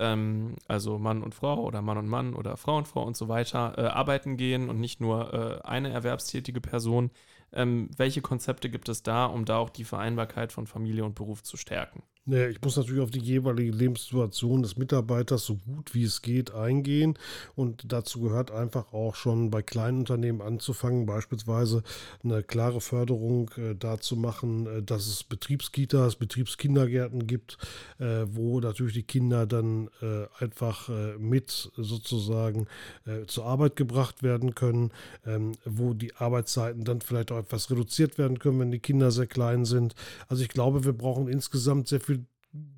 ähm, 0.00 0.56
also 0.66 0.98
Mann 0.98 1.22
und 1.22 1.34
Frau 1.34 1.62
oder 1.62 1.82
Mann 1.82 1.98
und 1.98 2.08
Mann 2.08 2.34
oder 2.34 2.56
Frau 2.56 2.76
und 2.78 2.88
Frau 2.88 3.04
und 3.04 3.16
so 3.16 3.28
weiter, 3.28 3.74
äh, 3.78 3.82
arbeiten 3.82 4.36
gehen 4.36 4.68
und 4.68 4.80
nicht 4.80 5.00
nur 5.00 5.32
äh, 5.62 5.66
eine 5.66 5.90
erwerbstätige 5.90 6.60
Person. 6.60 7.10
Ähm, 7.52 7.90
welche 7.96 8.22
Konzepte 8.22 8.70
gibt 8.70 8.88
es 8.88 9.02
da, 9.02 9.26
um 9.26 9.44
da 9.44 9.58
auch 9.58 9.70
die 9.70 9.84
Vereinbarkeit 9.84 10.52
von 10.52 10.66
Familie 10.66 11.04
und 11.04 11.14
Beruf 11.14 11.42
zu 11.42 11.56
stärken? 11.56 12.02
Naja, 12.30 12.48
ich 12.48 12.62
muss 12.62 12.76
natürlich 12.76 13.02
auf 13.02 13.10
die 13.10 13.18
jeweilige 13.18 13.72
Lebenssituation 13.72 14.62
des 14.62 14.76
Mitarbeiters 14.76 15.44
so 15.44 15.56
gut 15.56 15.94
wie 15.94 16.04
es 16.04 16.22
geht 16.22 16.54
eingehen. 16.54 17.18
Und 17.56 17.92
dazu 17.92 18.20
gehört 18.20 18.52
einfach 18.52 18.92
auch 18.92 19.16
schon 19.16 19.50
bei 19.50 19.62
kleinen 19.62 19.98
Unternehmen 19.98 20.40
anzufangen, 20.40 21.06
beispielsweise 21.06 21.82
eine 22.22 22.44
klare 22.44 22.80
Förderung 22.80 23.50
äh, 23.56 23.74
dazu 23.74 24.14
machen, 24.14 24.66
äh, 24.68 24.80
dass 24.80 25.08
es 25.08 25.24
Betriebskitas, 25.24 26.14
Betriebskindergärten 26.14 27.26
gibt, 27.26 27.58
äh, 27.98 28.26
wo 28.30 28.60
natürlich 28.60 28.94
die 28.94 29.02
Kinder 29.02 29.44
dann 29.44 29.88
äh, 30.00 30.26
einfach 30.38 30.88
äh, 30.88 31.18
mit 31.18 31.72
sozusagen 31.76 32.68
äh, 33.06 33.26
zur 33.26 33.46
Arbeit 33.46 33.74
gebracht 33.74 34.22
werden 34.22 34.54
können, 34.54 34.92
ähm, 35.26 35.56
wo 35.64 35.94
die 35.94 36.14
Arbeitszeiten 36.14 36.84
dann 36.84 37.00
vielleicht 37.00 37.32
auch 37.32 37.38
etwas 37.38 37.72
reduziert 37.72 38.18
werden 38.18 38.38
können, 38.38 38.60
wenn 38.60 38.70
die 38.70 38.78
Kinder 38.78 39.10
sehr 39.10 39.26
klein 39.26 39.64
sind. 39.64 39.96
Also 40.28 40.44
ich 40.44 40.48
glaube, 40.48 40.84
wir 40.84 40.92
brauchen 40.92 41.26
insgesamt 41.26 41.88
sehr 41.88 41.98
viel 41.98 42.19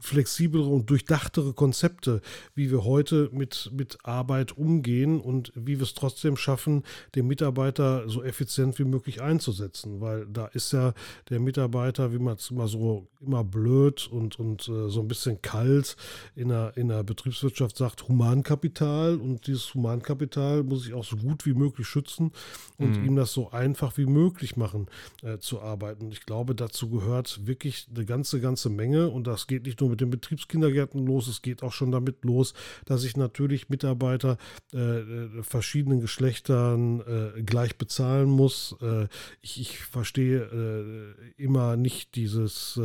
flexiblere 0.00 0.68
und 0.68 0.90
durchdachtere 0.90 1.54
Konzepte, 1.54 2.20
wie 2.54 2.70
wir 2.70 2.84
heute 2.84 3.30
mit, 3.32 3.70
mit 3.72 3.98
Arbeit 4.04 4.56
umgehen 4.56 5.20
und 5.20 5.52
wie 5.54 5.78
wir 5.78 5.84
es 5.84 5.94
trotzdem 5.94 6.36
schaffen, 6.36 6.82
den 7.14 7.26
Mitarbeiter 7.26 8.08
so 8.08 8.22
effizient 8.22 8.78
wie 8.78 8.84
möglich 8.84 9.22
einzusetzen. 9.22 10.00
Weil 10.00 10.26
da 10.26 10.46
ist 10.46 10.72
ja 10.72 10.92
der 11.30 11.40
Mitarbeiter, 11.40 12.12
wie 12.12 12.18
man 12.18 12.36
es 12.36 12.50
immer 12.50 12.68
so 12.68 13.08
immer 13.22 13.44
blöd 13.44 14.08
und, 14.08 14.38
und 14.38 14.68
äh, 14.68 14.88
so 14.88 15.00
ein 15.00 15.08
bisschen 15.08 15.40
kalt 15.42 15.96
in 16.34 16.48
der, 16.48 16.76
in 16.76 16.88
der 16.88 17.02
Betriebswirtschaft 17.04 17.76
sagt, 17.76 18.08
Humankapital. 18.08 19.16
Und 19.16 19.46
dieses 19.46 19.74
Humankapital 19.74 20.64
muss 20.64 20.86
ich 20.86 20.94
auch 20.94 21.04
so 21.04 21.16
gut 21.16 21.46
wie 21.46 21.54
möglich 21.54 21.86
schützen 21.86 22.32
und 22.78 22.98
mhm. 22.98 23.04
ihm 23.04 23.16
das 23.16 23.32
so 23.32 23.50
einfach 23.50 23.96
wie 23.96 24.06
möglich 24.06 24.56
machen 24.56 24.86
äh, 25.22 25.38
zu 25.38 25.60
arbeiten. 25.60 26.06
Und 26.06 26.12
ich 26.12 26.26
glaube, 26.26 26.54
dazu 26.54 26.90
gehört 26.90 27.46
wirklich 27.46 27.86
eine 27.94 28.04
ganze, 28.04 28.40
ganze 28.40 28.68
Menge. 28.68 29.08
Und 29.08 29.26
das 29.26 29.46
geht 29.46 29.61
nicht 29.64 29.80
nur 29.80 29.90
mit 29.90 30.00
den 30.00 30.10
Betriebskindergärten 30.10 31.04
los, 31.04 31.28
es 31.28 31.42
geht 31.42 31.62
auch 31.62 31.72
schon 31.72 31.92
damit 31.92 32.24
los, 32.24 32.54
dass 32.84 33.04
ich 33.04 33.16
natürlich 33.16 33.68
Mitarbeiter 33.68 34.38
äh, 34.72 34.78
äh 34.78 35.42
verschiedenen 35.42 36.00
Geschlechtern 36.00 37.00
äh, 37.00 37.42
gleich 37.42 37.76
bezahlen 37.76 38.28
muss. 38.28 38.76
Äh, 38.80 39.08
ich, 39.40 39.60
ich, 39.60 39.78
verstehe 39.78 40.42
äh, 40.42 41.42
immer 41.42 41.76
nicht 41.76 42.14
dieses, 42.14 42.80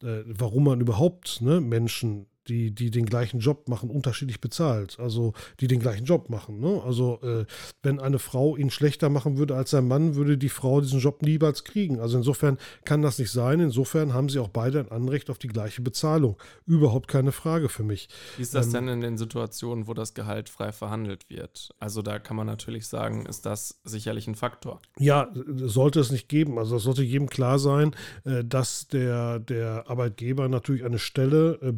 warum 0.00 0.64
man 0.64 0.80
überhaupt 0.80 1.40
ne, 1.40 1.60
Menschen 1.60 2.26
die, 2.48 2.70
die 2.70 2.90
den 2.90 3.06
gleichen 3.06 3.40
Job 3.40 3.68
machen, 3.68 3.90
unterschiedlich 3.90 4.40
bezahlt. 4.40 4.98
Also 4.98 5.32
die 5.60 5.66
den 5.66 5.80
gleichen 5.80 6.04
Job 6.04 6.30
machen. 6.30 6.60
Ne? 6.60 6.82
Also 6.84 7.20
äh, 7.22 7.44
wenn 7.82 8.00
eine 8.00 8.18
Frau 8.18 8.56
ihn 8.56 8.70
schlechter 8.70 9.08
machen 9.08 9.38
würde 9.38 9.56
als 9.56 9.70
sein 9.70 9.88
Mann, 9.88 10.14
würde 10.14 10.38
die 10.38 10.48
Frau 10.48 10.80
diesen 10.80 11.00
Job 11.00 11.22
niemals 11.22 11.64
kriegen. 11.64 12.00
Also 12.00 12.18
insofern 12.18 12.58
kann 12.84 13.02
das 13.02 13.18
nicht 13.18 13.30
sein. 13.30 13.60
Insofern 13.60 14.14
haben 14.14 14.28
sie 14.28 14.38
auch 14.38 14.48
beide 14.48 14.80
ein 14.80 14.90
Anrecht 14.90 15.30
auf 15.30 15.38
die 15.38 15.48
gleiche 15.48 15.82
Bezahlung. 15.82 16.36
Überhaupt 16.66 17.08
keine 17.08 17.32
Frage 17.32 17.68
für 17.68 17.82
mich. 17.82 18.08
Wie 18.36 18.42
ist 18.42 18.54
das 18.54 18.66
ähm, 18.66 18.72
denn 18.72 18.88
in 18.88 19.00
den 19.00 19.18
Situationen, 19.18 19.86
wo 19.86 19.94
das 19.94 20.14
Gehalt 20.14 20.48
frei 20.48 20.72
verhandelt 20.72 21.28
wird? 21.28 21.74
Also 21.78 22.02
da 22.02 22.18
kann 22.18 22.36
man 22.36 22.46
natürlich 22.46 22.86
sagen, 22.86 23.26
ist 23.26 23.46
das 23.46 23.80
sicherlich 23.84 24.26
ein 24.26 24.34
Faktor. 24.34 24.80
Ja, 24.98 25.30
sollte 25.56 26.00
es 26.00 26.10
nicht 26.10 26.28
geben. 26.28 26.58
Also 26.58 26.76
es 26.76 26.82
sollte 26.82 27.02
jedem 27.02 27.28
klar 27.28 27.58
sein, 27.58 27.94
äh, 28.24 28.44
dass 28.44 28.88
der, 28.88 29.38
der 29.38 29.84
Arbeitgeber 29.88 30.48
natürlich 30.48 30.84
eine 30.84 30.98
Stelle 30.98 31.58
äh, 31.62 31.72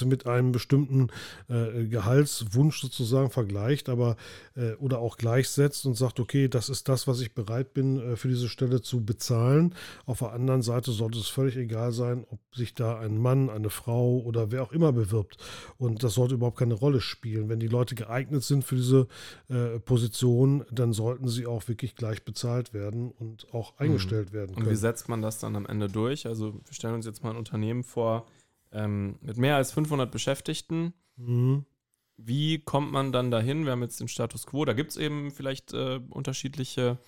bemisst, 0.00 0.20
mit 0.20 0.26
einem 0.26 0.52
bestimmten 0.52 1.08
äh, 1.48 1.86
Gehaltswunsch 1.86 2.80
sozusagen 2.80 3.30
vergleicht, 3.30 3.88
aber 3.88 4.16
äh, 4.56 4.72
oder 4.74 4.98
auch 4.98 5.16
gleichsetzt 5.16 5.86
und 5.86 5.94
sagt, 5.94 6.20
okay, 6.20 6.48
das 6.48 6.68
ist 6.68 6.88
das, 6.88 7.06
was 7.06 7.20
ich 7.20 7.34
bereit 7.34 7.72
bin, 7.74 8.00
äh, 8.00 8.16
für 8.16 8.28
diese 8.28 8.48
Stelle 8.48 8.82
zu 8.82 9.04
bezahlen. 9.04 9.74
Auf 10.06 10.18
der 10.18 10.32
anderen 10.32 10.62
Seite 10.62 10.92
sollte 10.92 11.18
es 11.18 11.28
völlig 11.28 11.56
egal 11.56 11.92
sein, 11.92 12.26
ob 12.28 12.40
sich 12.54 12.74
da 12.74 12.98
ein 12.98 13.18
Mann, 13.18 13.50
eine 13.50 13.70
Frau 13.70 14.18
oder 14.18 14.50
wer 14.50 14.62
auch 14.62 14.72
immer 14.72 14.92
bewirbt. 14.92 15.36
Und 15.78 16.02
das 16.02 16.14
sollte 16.14 16.34
überhaupt 16.34 16.58
keine 16.58 16.74
Rolle 16.74 17.00
spielen. 17.00 17.48
Wenn 17.48 17.60
die 17.60 17.68
Leute 17.68 17.94
geeignet 17.94 18.42
sind 18.42 18.64
für 18.64 18.76
diese 18.76 19.06
äh, 19.48 19.78
Position, 19.78 20.64
dann 20.70 20.92
sollten 20.92 21.28
sie 21.28 21.46
auch 21.46 21.68
wirklich 21.68 21.94
gleich 21.94 22.24
bezahlt 22.24 22.74
werden 22.74 23.10
und 23.10 23.52
auch 23.54 23.72
mhm. 23.72 23.86
eingestellt 23.86 24.32
werden 24.32 24.54
können. 24.54 24.66
Und 24.66 24.72
wie 24.72 24.76
setzt 24.76 25.08
man 25.08 25.22
das 25.22 25.38
dann 25.38 25.56
am 25.56 25.66
Ende 25.66 25.88
durch? 25.88 26.26
Also 26.26 26.54
wir 26.54 26.72
stellen 26.72 26.94
uns 26.94 27.06
jetzt 27.06 27.22
mal 27.22 27.30
ein 27.30 27.36
Unternehmen 27.36 27.84
vor, 27.84 28.26
ähm, 28.72 29.18
mit 29.20 29.36
mehr 29.36 29.56
als 29.56 29.72
500 29.72 30.10
Beschäftigten. 30.10 30.94
Mhm. 31.16 31.64
Wie 32.16 32.58
kommt 32.58 32.92
man 32.92 33.12
dann 33.12 33.30
dahin? 33.30 33.64
Wir 33.64 33.72
haben 33.72 33.82
jetzt 33.82 34.00
den 34.00 34.08
Status 34.08 34.46
quo. 34.46 34.64
Da 34.64 34.74
gibt 34.74 34.90
es 34.90 34.96
eben 34.96 35.30
vielleicht 35.30 35.72
äh, 35.72 36.00
unterschiedliche 36.10 36.98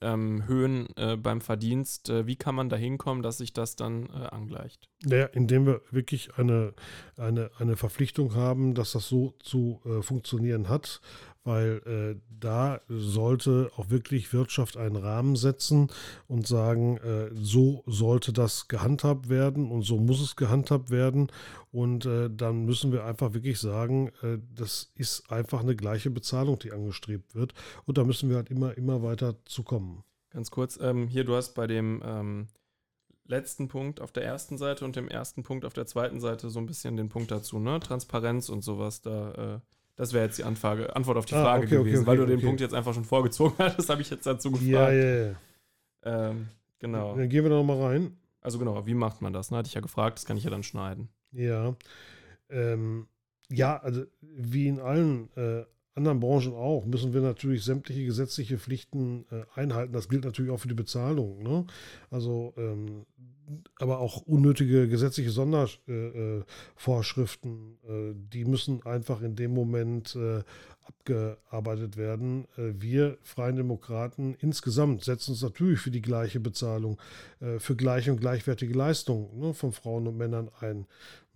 ähm, 0.00 0.46
Höhen 0.46 0.88
äh, 0.96 1.16
beim 1.16 1.40
Verdienst. 1.40 2.08
Äh, 2.08 2.26
wie 2.26 2.36
kann 2.36 2.54
man 2.54 2.68
da 2.68 2.76
hinkommen, 2.76 3.22
dass 3.22 3.38
sich 3.38 3.52
das 3.52 3.76
dann 3.76 4.06
äh, 4.06 4.26
angleicht? 4.30 4.88
Naja, 5.04 5.26
indem 5.26 5.66
wir 5.66 5.82
wirklich 5.90 6.36
eine, 6.36 6.74
eine, 7.16 7.50
eine 7.58 7.76
Verpflichtung 7.76 8.34
haben, 8.34 8.74
dass 8.74 8.92
das 8.92 9.08
so 9.08 9.34
zu 9.38 9.80
äh, 9.84 10.02
funktionieren 10.02 10.68
hat 10.68 11.00
weil 11.44 11.82
äh, 11.86 12.20
da 12.28 12.80
sollte 12.88 13.70
auch 13.76 13.90
wirklich 13.90 14.32
Wirtschaft 14.32 14.76
einen 14.76 14.96
Rahmen 14.96 15.36
setzen 15.36 15.90
und 16.26 16.46
sagen, 16.46 16.96
äh, 16.98 17.30
so 17.34 17.84
sollte 17.86 18.32
das 18.32 18.68
gehandhabt 18.68 19.28
werden 19.28 19.70
und 19.70 19.82
so 19.82 19.98
muss 19.98 20.20
es 20.20 20.36
gehandhabt 20.36 20.90
werden. 20.90 21.30
Und 21.70 22.06
äh, 22.06 22.30
dann 22.30 22.64
müssen 22.64 22.92
wir 22.92 23.04
einfach 23.04 23.34
wirklich 23.34 23.60
sagen, 23.60 24.08
äh, 24.22 24.38
das 24.54 24.92
ist 24.94 25.30
einfach 25.30 25.60
eine 25.60 25.76
gleiche 25.76 26.10
Bezahlung, 26.10 26.58
die 26.58 26.72
angestrebt 26.72 27.34
wird. 27.34 27.52
Und 27.84 27.98
da 27.98 28.04
müssen 28.04 28.30
wir 28.30 28.36
halt 28.36 28.50
immer, 28.50 28.76
immer 28.76 29.02
weiter 29.02 29.36
zu 29.44 29.62
kommen. 29.62 30.02
Ganz 30.30 30.50
kurz, 30.50 30.78
ähm, 30.80 31.08
hier, 31.08 31.24
du 31.24 31.34
hast 31.34 31.54
bei 31.54 31.66
dem 31.66 32.02
ähm, 32.04 32.48
letzten 33.26 33.68
Punkt 33.68 34.00
auf 34.00 34.12
der 34.12 34.24
ersten 34.24 34.56
Seite 34.58 34.84
und 34.84 34.96
dem 34.96 35.08
ersten 35.08 35.42
Punkt 35.42 35.64
auf 35.64 35.72
der 35.72 35.86
zweiten 35.86 36.20
Seite 36.20 36.48
so 36.50 36.58
ein 36.58 36.66
bisschen 36.66 36.96
den 36.96 37.08
Punkt 37.08 37.30
dazu, 37.30 37.58
ne? 37.58 37.80
Transparenz 37.80 38.48
und 38.48 38.62
sowas, 38.62 39.00
da 39.02 39.56
äh, 39.56 39.60
das 39.96 40.12
wäre 40.12 40.24
jetzt 40.24 40.38
die 40.38 40.44
Anfrage, 40.44 40.94
Antwort 40.94 41.16
auf 41.18 41.26
die 41.26 41.34
ah, 41.34 41.42
Frage 41.42 41.66
okay, 41.66 41.76
gewesen, 41.76 41.88
okay, 41.88 41.98
okay, 41.98 42.06
weil 42.06 42.16
du 42.16 42.26
den 42.26 42.40
Punkt 42.40 42.60
jetzt 42.60 42.74
einfach 42.74 42.94
schon 42.94 43.04
vorgezogen 43.04 43.54
hattest, 43.58 43.88
habe 43.88 44.02
ich 44.02 44.10
jetzt 44.10 44.26
dazu 44.26 44.50
gefragt. 44.50 44.68
Ja, 44.68 44.90
ja, 44.90 45.26
ja. 45.26 45.34
Ähm, 46.04 46.48
genau. 46.78 47.16
Dann 47.16 47.28
gehen 47.28 47.44
wir 47.44 47.50
da 47.50 47.56
nochmal 47.56 47.80
rein. 47.82 48.16
Also 48.40 48.58
genau, 48.58 48.86
wie 48.86 48.94
macht 48.94 49.22
man 49.22 49.32
das? 49.32 49.50
Ne? 49.50 49.58
Hatte 49.58 49.68
ich 49.68 49.74
ja 49.74 49.80
gefragt, 49.80 50.18
das 50.18 50.26
kann 50.26 50.36
ich 50.36 50.44
ja 50.44 50.50
dann 50.50 50.62
schneiden. 50.62 51.08
Ja. 51.32 51.74
Ähm, 52.50 53.08
ja, 53.50 53.78
also 53.78 54.04
wie 54.20 54.68
in 54.68 54.80
allen 54.80 55.30
äh, 55.36 55.64
anderen 55.94 56.20
Branchen 56.20 56.54
auch, 56.54 56.84
müssen 56.86 57.14
wir 57.14 57.20
natürlich 57.20 57.64
sämtliche 57.64 58.04
gesetzliche 58.04 58.58
Pflichten 58.58 59.26
äh, 59.30 59.44
einhalten. 59.58 59.92
Das 59.92 60.08
gilt 60.08 60.24
natürlich 60.24 60.50
auch 60.50 60.58
für 60.58 60.68
die 60.68 60.74
Bezahlung. 60.74 61.42
Ne? 61.42 61.66
Also 62.10 62.52
ähm, 62.56 63.06
aber 63.78 63.98
auch 63.98 64.22
unnötige 64.22 64.88
gesetzliche 64.88 65.30
Sondervorschriften, 65.30 67.78
äh, 67.88 68.10
äh, 68.10 68.14
die 68.32 68.44
müssen 68.44 68.84
einfach 68.86 69.22
in 69.22 69.36
dem 69.36 69.54
Moment 69.54 70.16
äh, 70.16 70.42
abgearbeitet 70.86 71.96
werden. 71.96 72.46
wir 72.56 73.16
Freien 73.22 73.56
Demokraten 73.56 74.36
insgesamt 74.38 75.02
setzen 75.02 75.30
uns 75.30 75.40
natürlich 75.40 75.80
für 75.80 75.90
die 75.90 76.02
gleiche 76.02 76.40
Bezahlung, 76.40 77.00
für 77.56 77.74
gleiche 77.74 78.12
und 78.12 78.20
gleichwertige 78.20 78.74
Leistungen 78.74 79.30
ne, 79.38 79.54
von 79.54 79.72
Frauen 79.72 80.06
und 80.06 80.18
Männern 80.18 80.50
ein. 80.60 80.84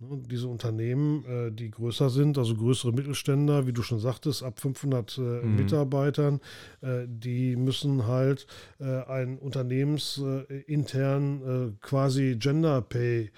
Ne, 0.01 0.17
diese 0.31 0.47
Unternehmen, 0.47 1.25
äh, 1.25 1.51
die 1.51 1.69
größer 1.69 2.09
sind, 2.09 2.37
also 2.37 2.55
größere 2.55 2.93
Mittelständler, 2.93 3.67
wie 3.67 3.73
du 3.73 3.81
schon 3.81 3.99
sagtest, 3.99 4.43
ab 4.43 4.61
500 4.61 5.17
äh, 5.17 5.21
mhm. 5.21 5.57
Mitarbeitern, 5.57 6.39
äh, 6.79 7.05
die 7.05 7.57
müssen 7.57 8.07
halt 8.07 8.47
ein 8.79 9.39
unternehmensintern 9.39 11.77
quasi 11.81 12.37
Gender 12.39 12.81
Pay 12.81 13.29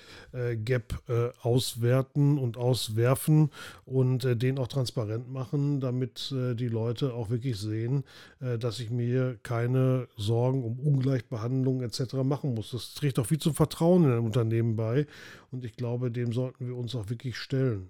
Gap 0.64 1.02
auswerten 1.42 2.38
und 2.38 2.58
auswerfen 2.58 3.50
und 3.86 4.24
den 4.42 4.60
auch 4.60 4.68
transparent 4.68 5.32
machen, 5.32 5.80
damit 5.80 6.32
die 6.32 6.68
Leute 6.68 7.14
auch 7.14 7.30
wirklich 7.32 7.58
sehen, 7.60 8.04
dass 8.40 8.80
ich 8.80 8.92
mir 8.92 9.40
keine 9.42 10.08
Sorgen 10.16 10.64
um 10.64 10.80
Ungleichbehandlung 10.80 11.82
etc. 11.82 12.14
machen 12.24 12.54
muss. 12.54 12.70
Das 12.72 12.94
trägt 12.94 13.18
auch 13.18 13.26
viel 13.26 13.40
zum 13.40 13.56
Vertrauen 13.56 14.04
in 14.04 14.12
ein 14.12 14.20
Unternehmen 14.20 14.76
bei 14.76 15.08
und 15.52 15.66
ich 15.66 15.76
glaube, 15.76 16.12
dem 16.12 16.34
sollten 16.34 16.68
wir 16.68 16.76
uns 16.76 16.96
auch 16.96 17.10
wirklich 17.10 17.38
stellen. 17.38 17.90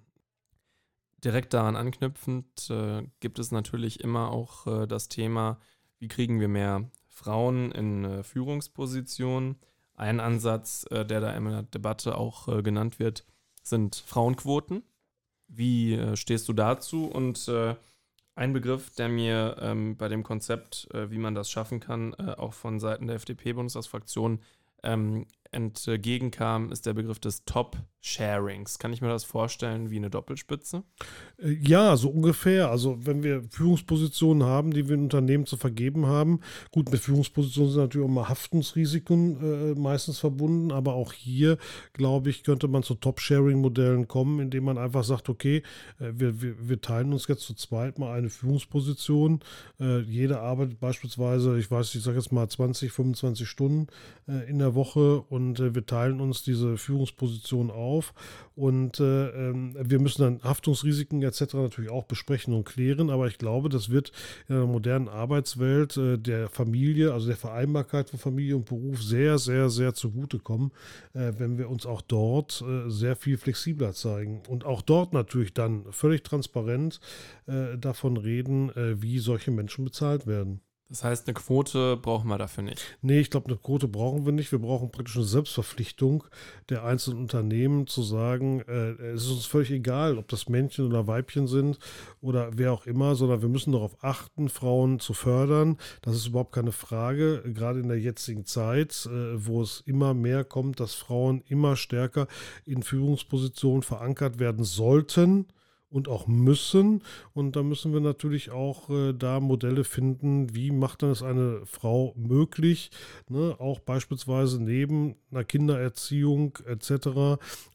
Direkt 1.24 1.54
daran 1.54 1.76
anknüpfend 1.76 2.70
äh, 2.72 3.04
gibt 3.20 3.38
es 3.38 3.52
natürlich 3.52 4.00
immer 4.00 4.32
auch 4.32 4.66
äh, 4.66 4.88
das 4.88 5.08
Thema, 5.08 5.60
wie 6.00 6.08
kriegen 6.08 6.40
wir 6.40 6.48
mehr 6.48 6.90
Frauen 7.08 7.72
in 7.72 8.04
äh, 8.04 8.24
Führungspositionen. 8.24 9.58
Ein 9.94 10.20
Ansatz, 10.20 10.88
äh, 10.90 11.06
der 11.06 11.22
da 11.22 11.32
in 11.34 11.46
der 11.46 11.64
Debatte 11.64 12.18
auch 12.18 12.48
äh, 12.48 12.64
genannt 12.64 12.98
wird, 12.98 13.24
sind 13.62 13.96
Frauenquoten. 13.96 14.82
Wie 15.48 15.94
äh, 15.94 16.16
stehst 16.16 16.50
du 16.50 16.54
dazu? 16.54 17.06
Und 17.06 17.50
ein 18.34 18.54
Begriff, 18.54 18.90
der 18.92 19.10
mir 19.10 19.58
ähm, 19.60 19.98
bei 19.98 20.08
dem 20.08 20.24
Konzept, 20.24 20.88
wie 20.94 21.18
man 21.18 21.36
das 21.36 21.52
schaffen 21.52 21.82
kann, 21.82 22.16
auch 22.16 22.54
von 22.54 22.80
Seiten 22.80 23.08
der 23.08 23.18
FDP-Bundestagsfraktion 23.18 24.40
ähm, 24.84 25.28
entgegenkam, 25.52 26.72
ist 26.72 26.86
der 26.86 26.94
Begriff 26.94 27.20
des 27.20 27.44
Top-Sharings. 27.44 28.80
Kann 28.80 28.94
ich 28.94 29.02
mir 29.02 29.10
das 29.10 29.26
vorstellen 29.26 29.90
wie 29.92 29.98
eine 29.98 30.10
Doppelspitze? 30.10 30.84
Äh, 31.38 31.52
ja, 31.52 31.98
so 31.98 32.10
ungefähr. 32.10 32.70
Also 32.72 33.06
wenn 33.06 33.22
wir 33.22 33.44
Führungspositionen 33.50 34.44
haben, 34.44 34.72
die 34.72 34.88
wir 34.88 34.96
in 34.96 35.04
Unternehmen 35.04 35.46
zu 35.46 35.58
vergeben 35.58 36.06
haben, 36.06 36.40
gut, 36.72 36.90
mit 36.92 37.02
Führungspositionen 37.02 37.72
sind 37.72 37.82
natürlich 37.82 38.08
auch 38.08 38.14
mal 38.14 38.30
Haftungsrisiken 38.30 39.74
äh, 39.74 39.80
meistens 39.80 40.20
verbunden, 40.20 40.72
aber 40.72 40.94
auch 40.94 41.12
hier, 41.12 41.58
glaube 41.94 42.30
ich, 42.30 42.44
könnte 42.44 42.70
man 42.70 42.84
zu 42.84 42.96
Top-Sharing-Modellen 42.96 44.08
kommen, 44.08 44.40
indem 44.40 44.64
man 44.64 44.78
einfach 44.78 45.04
sagt, 45.04 45.28
okay, 45.28 45.64
äh, 46.00 46.12
wir, 46.14 46.42
wir, 46.42 46.70
wir, 46.70 46.82
teilen 46.82 47.12
uns 47.12 47.28
jetzt 47.28 47.44
zu 47.44 47.54
zweit 47.56 48.00
mal 48.00 48.18
eine 48.18 48.30
Führungsposition. 48.30 49.42
Äh, 49.80 50.00
jeder 50.02 50.42
arbeitet 50.42 50.80
beispielsweise, 50.80 51.60
ich 51.60 51.70
weiß, 51.70 51.94
ich 51.94 52.04
sage 52.04 52.18
jetzt 52.18 52.32
mal 52.32 52.48
20, 52.48 52.92
25 52.92 53.48
Stunden 53.48 53.88
äh, 54.30 54.50
in 54.50 54.58
der 54.58 54.76
Woche 54.76 55.22
und 55.22 55.41
und 55.42 55.60
äh, 55.60 55.76
wir 55.76 55.86
teilen 55.86 56.22
uns 56.22 56.44
diese 56.44 56.78
Führungsposition 56.78 57.72
auf 57.72 58.14
und 58.56 59.00
äh, 59.00 59.30
ähm, 59.30 59.76
wir 59.80 60.00
müssen 60.00 60.22
dann 60.22 60.44
Haftungsrisiken 60.44 61.22
etc. 61.24 61.54
natürlich 61.56 61.92
auch 61.92 62.06
besprechen 62.06 62.54
und 62.54 62.66
klären, 62.66 63.10
aber 63.10 63.28
ich 63.28 63.38
glaube, 63.38 63.70
das 63.70 63.90
wird 63.90 64.12
in 64.48 64.56
einer 64.56 64.68
modernen 64.68 65.08
Arbeitswelt 65.08 65.98
äh, 65.98 66.18
der 66.18 66.48
Familie, 66.50 67.14
also 67.14 67.28
der 67.28 67.38
Vereinbarkeit 67.38 68.10
von 68.10 68.20
Familie 68.20 68.56
und 68.56 68.66
Beruf 68.66 69.02
sehr, 69.02 69.38
sehr, 69.38 69.70
sehr 69.70 69.94
zugutekommen, 69.94 70.72
äh, 71.14 71.34
wenn 71.38 71.58
wir 71.58 71.70
uns 71.70 71.86
auch 71.86 72.02
dort 72.02 72.62
äh, 72.62 72.90
sehr 72.90 73.16
viel 73.16 73.38
flexibler 73.38 73.94
zeigen 73.94 74.44
und 74.48 74.66
auch 74.66 74.82
dort 74.82 75.14
natürlich 75.14 75.54
dann 75.54 75.86
völlig 75.92 76.24
transparent 76.24 77.00
äh, 77.48 77.78
davon 77.78 78.18
reden, 78.18 78.72
wie 78.76 79.20
solche 79.20 79.52
Menschen 79.52 79.86
bezahlt 79.86 80.28
werden. 80.28 80.62
Das 80.92 81.06
heißt, 81.06 81.26
eine 81.26 81.36
Quote 81.36 81.96
brauchen 81.96 82.28
wir 82.28 82.38
dafür 82.38 82.66
nicht. 82.66 82.98
Nee, 83.02 83.22
ich 83.22 83.30
glaube, 83.30 83.48
eine 83.48 83.56
Quote 83.56 83.88
brauchen 83.88 84.26
wir 84.26 84.34
nicht. 84.34 84.52
Wir 84.52 84.60
brauchen 84.60 84.92
praktisch 84.92 85.16
eine 85.16 85.24
Selbstverpflichtung 85.24 86.26
der 86.68 86.84
einzelnen 86.84 87.22
Unternehmen 87.22 87.88
zu 87.88 88.04
sagen, 88.04 88.60
äh, 88.68 88.92
es 89.14 89.24
ist 89.24 89.32
uns 89.32 89.46
völlig 89.46 89.72
egal, 89.72 90.18
ob 90.18 90.28
das 90.28 90.50
Männchen 90.50 90.86
oder 90.86 91.08
Weibchen 91.08 91.48
sind 91.48 91.80
oder 92.20 92.50
wer 92.58 92.74
auch 92.74 92.86
immer, 92.86 93.16
sondern 93.16 93.42
wir 93.42 93.48
müssen 93.48 93.72
darauf 93.72 94.04
achten, 94.04 94.50
Frauen 94.50 95.00
zu 95.00 95.14
fördern. 95.14 95.78
Das 96.02 96.14
ist 96.18 96.28
überhaupt 96.28 96.52
keine 96.52 96.74
Frage, 96.74 97.42
gerade 97.54 97.80
in 97.80 97.88
der 97.88 98.00
jetzigen 98.00 98.46
Zeit, 98.46 99.08
äh, 99.10 99.46
wo 99.46 99.62
es 99.62 99.84
immer 99.86 100.14
mehr 100.14 100.44
kommt, 100.44 100.82
dass 100.82 100.94
Frauen 100.94 101.42
immer 101.48 101.78
stärker 101.78 102.28
in 102.66 102.84
Führungspositionen 102.84 103.82
verankert 103.82 104.40
werden 104.40 104.66
sollten 104.66 105.46
und 105.92 106.08
auch 106.08 106.26
müssen. 106.28 107.04
Und 107.34 107.56
da 107.56 107.64
müssen 107.64 107.94
wir 107.94 108.00
natürlich 108.00 108.50
auch 108.50 108.90
äh, 108.90 109.14
da 109.14 109.40
Modelle 109.40 109.84
finden, 109.84 110.56
wie 110.56 110.72
macht 110.72 111.04
dann 111.04 111.12
es 111.12 111.22
eine 111.22 111.62
Frau 111.66 112.14
möglich, 112.16 112.92
ne, 113.30 113.56
auch 113.60 113.80
beispielsweise 113.80 114.64
neben 114.64 115.16
einer 115.32 115.44
Kindererziehung 115.44 116.58
etc. 116.66 116.92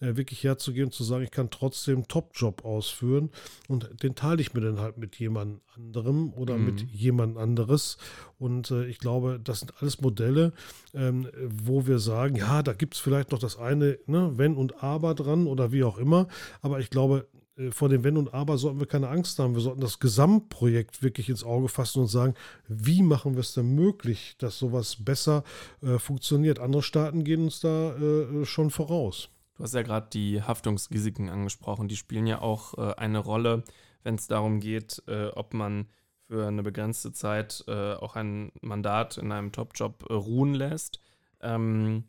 Äh, 0.01 0.17
wirklich 0.17 0.43
herzugehen 0.43 0.87
und 0.87 0.93
zu 0.93 1.05
sagen, 1.05 1.25
ich 1.25 1.31
kann 1.31 1.51
trotzdem 1.51 1.97
einen 1.97 2.09
Top-Job 2.09 2.65
ausführen 2.65 3.31
und 3.69 4.03
den 4.03 4.15
teile 4.15 4.41
ich 4.41 4.55
mir 4.55 4.63
dann 4.63 4.81
halt 4.81 4.97
mit 4.97 5.17
jemand 5.17 5.61
anderem 5.77 6.33
oder 6.33 6.57
mhm. 6.57 6.65
mit 6.67 6.81
jemand 6.91 7.37
anderes. 7.37 7.99
Und 8.39 8.71
äh, 8.71 8.87
ich 8.87 8.99
glaube, 8.99 9.39
das 9.43 9.61
sind 9.61 9.75
alles 9.81 10.01
Modelle, 10.01 10.53
ähm, 10.95 11.29
wo 11.37 11.87
wir 11.87 11.99
sagen, 11.99 12.37
ja, 12.37 12.63
da 12.63 12.73
gibt 12.73 12.95
es 12.95 13.01
vielleicht 13.01 13.33
noch 13.33 13.39
das 13.39 13.59
eine, 13.59 13.99
ne, 14.07 14.33
wenn 14.37 14.57
und 14.57 14.83
aber 14.83 15.15
dran 15.15 15.47
oder 15.47 15.73
wie 15.73 15.85
auch 15.85 15.99
immer. 15.99 16.29
Aber 16.63 16.81
ich 16.81 16.89
glaube, 16.89 17.29
vor 17.71 17.89
dem 17.89 18.05
Wenn 18.05 18.17
und 18.17 18.35
Aber 18.35 18.59
sollten 18.59 18.81
wir 18.81 18.87
keine 18.87 19.09
Angst 19.09 19.39
haben. 19.39 19.55
Wir 19.55 19.63
sollten 19.63 19.81
das 19.81 19.99
Gesamtprojekt 19.99 21.03
wirklich 21.03 21.29
ins 21.29 21.45
Auge 21.45 21.69
fassen 21.69 22.01
und 22.01 22.09
sagen, 22.09 22.35
wie 22.69 23.03
machen 23.03 23.35
wir 23.35 23.41
es 23.41 23.55
denn 23.55 23.75
möglich, 23.75 24.37
dass 24.39 24.59
sowas 24.59 24.97
besser 25.05 25.43
äh, 25.83 25.99
funktioniert. 25.99 26.59
Andere 26.59 26.83
Staaten 26.83 27.25
gehen 27.25 27.45
uns 27.45 27.61
da 27.61 27.97
äh, 27.97 28.45
schon 28.45 28.71
voraus. 28.71 29.31
Du 29.57 29.63
hast 29.63 29.75
ja 29.75 29.83
gerade 29.83 30.09
die 30.13 30.43
Haftungsrisiken 30.43 31.31
angesprochen. 31.31 31.89
Die 31.89 31.97
spielen 31.97 32.27
ja 32.27 32.43
auch 32.43 32.77
äh, 32.77 32.95
eine 32.97 33.19
Rolle, 33.19 33.65
wenn 34.03 34.17
es 34.17 34.27
darum 34.27 34.61
geht, 34.61 35.03
äh, 35.07 35.29
ob 35.29 35.55
man 35.55 35.87
für 36.29 36.47
eine 36.47 36.63
begrenzte 36.63 37.13
Zeit 37.13 37.65
äh, 37.69 37.95
auch 37.95 38.17
ein 38.17 38.53
Mandat 38.61 39.17
in 39.17 39.33
einem 39.33 39.53
Top-Job 39.53 40.11
ruhen 40.11 40.55
lässt. 40.55 41.01
Ähm, 41.41 42.05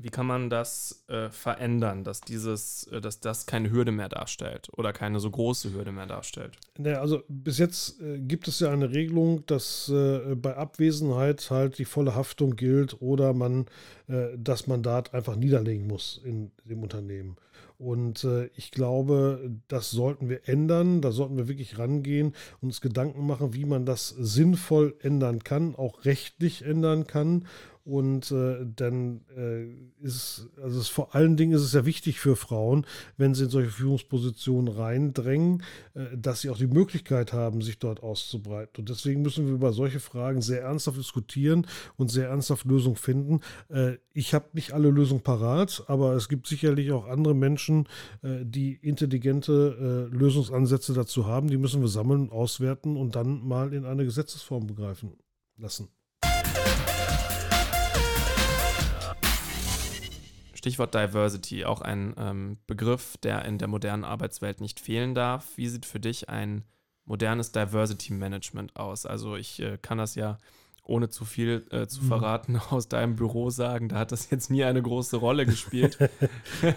wie 0.00 0.10
kann 0.10 0.26
man 0.26 0.48
das 0.48 1.04
äh, 1.08 1.28
verändern, 1.28 2.04
dass 2.04 2.20
dieses, 2.20 2.84
äh, 2.84 3.00
dass 3.00 3.18
das 3.18 3.46
keine 3.46 3.70
Hürde 3.70 3.90
mehr 3.90 4.08
darstellt 4.08 4.68
oder 4.76 4.92
keine 4.92 5.18
so 5.18 5.30
große 5.30 5.72
Hürde 5.72 5.90
mehr 5.90 6.06
darstellt? 6.06 6.56
Naja, 6.78 7.00
also 7.00 7.22
bis 7.28 7.58
jetzt 7.58 8.00
äh, 8.00 8.20
gibt 8.20 8.46
es 8.46 8.60
ja 8.60 8.70
eine 8.70 8.92
Regelung, 8.92 9.44
dass 9.46 9.88
äh, 9.88 10.36
bei 10.36 10.56
Abwesenheit 10.56 11.50
halt 11.50 11.78
die 11.78 11.84
volle 11.84 12.14
Haftung 12.14 12.54
gilt 12.54 13.02
oder 13.02 13.34
man 13.34 13.66
äh, 14.06 14.28
das 14.36 14.68
Mandat 14.68 15.12
einfach 15.14 15.34
niederlegen 15.34 15.88
muss 15.88 16.20
in 16.24 16.52
dem 16.64 16.82
Unternehmen. 16.82 17.36
Und 17.78 18.24
äh, 18.24 18.50
ich 18.56 18.72
glaube, 18.72 19.50
das 19.68 19.92
sollten 19.92 20.28
wir 20.28 20.48
ändern. 20.48 21.00
Da 21.00 21.12
sollten 21.12 21.36
wir 21.36 21.46
wirklich 21.46 21.78
rangehen 21.78 22.34
und 22.60 22.68
uns 22.68 22.80
Gedanken 22.80 23.24
machen, 23.24 23.54
wie 23.54 23.64
man 23.64 23.86
das 23.86 24.08
sinnvoll 24.08 24.96
ändern 25.00 25.44
kann, 25.44 25.76
auch 25.76 26.04
rechtlich 26.04 26.64
ändern 26.64 27.06
kann 27.06 27.46
und 27.88 28.30
äh, 28.32 28.66
dann 28.76 29.22
äh, 29.34 29.64
ist, 30.04 30.46
also 30.62 30.78
ist, 30.78 30.88
vor 30.88 31.14
allen 31.14 31.38
Dingen 31.38 31.52
ist 31.52 31.62
es 31.62 31.72
ja 31.72 31.86
wichtig 31.86 32.20
für 32.20 32.36
Frauen, 32.36 32.84
wenn 33.16 33.34
sie 33.34 33.44
in 33.44 33.50
solche 33.50 33.70
Führungspositionen 33.70 34.68
reindrängen, 34.68 35.62
äh, 35.94 36.04
dass 36.14 36.42
sie 36.42 36.50
auch 36.50 36.58
die 36.58 36.66
Möglichkeit 36.66 37.32
haben, 37.32 37.62
sich 37.62 37.78
dort 37.78 38.02
auszubreiten. 38.02 38.80
Und 38.80 38.90
deswegen 38.90 39.22
müssen 39.22 39.46
wir 39.46 39.54
über 39.54 39.72
solche 39.72 40.00
Fragen 40.00 40.42
sehr 40.42 40.62
ernsthaft 40.62 40.98
diskutieren 40.98 41.66
und 41.96 42.10
sehr 42.10 42.28
ernsthaft 42.28 42.66
Lösungen 42.66 42.96
finden. 42.96 43.40
Äh, 43.70 43.94
ich 44.12 44.34
habe 44.34 44.50
nicht 44.52 44.72
alle 44.72 44.90
Lösungen 44.90 45.22
parat, 45.22 45.84
aber 45.86 46.12
es 46.12 46.28
gibt 46.28 46.46
sicherlich 46.46 46.92
auch 46.92 47.08
andere 47.08 47.34
Menschen, 47.34 47.88
äh, 48.22 48.44
die 48.44 48.74
intelligente 48.74 50.08
äh, 50.12 50.14
Lösungsansätze 50.14 50.92
dazu 50.92 51.26
haben. 51.26 51.48
Die 51.48 51.56
müssen 51.56 51.80
wir 51.80 51.88
sammeln, 51.88 52.28
auswerten 52.28 52.98
und 52.98 53.16
dann 53.16 53.48
mal 53.48 53.72
in 53.72 53.86
eine 53.86 54.04
Gesetzesform 54.04 54.66
begreifen 54.66 55.14
lassen. 55.56 55.88
Stichwort 60.68 60.94
Diversity, 60.94 61.64
auch 61.64 61.80
ein 61.80 62.14
ähm, 62.18 62.58
Begriff, 62.66 63.16
der 63.22 63.46
in 63.46 63.56
der 63.56 63.68
modernen 63.68 64.04
Arbeitswelt 64.04 64.60
nicht 64.60 64.80
fehlen 64.80 65.14
darf. 65.14 65.56
Wie 65.56 65.66
sieht 65.66 65.86
für 65.86 65.98
dich 65.98 66.28
ein 66.28 66.62
modernes 67.06 67.52
Diversity 67.52 68.12
Management 68.12 68.76
aus? 68.76 69.06
Also 69.06 69.36
ich 69.36 69.60
äh, 69.60 69.78
kann 69.80 69.96
das 69.96 70.14
ja 70.14 70.36
ohne 70.82 71.08
zu 71.08 71.24
viel 71.24 71.66
äh, 71.70 71.86
zu 71.86 72.02
mhm. 72.02 72.08
verraten 72.08 72.56
aus 72.70 72.86
deinem 72.86 73.16
Büro 73.16 73.48
sagen, 73.48 73.88
da 73.88 73.96
hat 73.96 74.12
das 74.12 74.28
jetzt 74.28 74.50
nie 74.50 74.62
eine 74.62 74.82
große 74.82 75.16
Rolle 75.16 75.46
gespielt. 75.46 75.96
ja. 76.62 76.74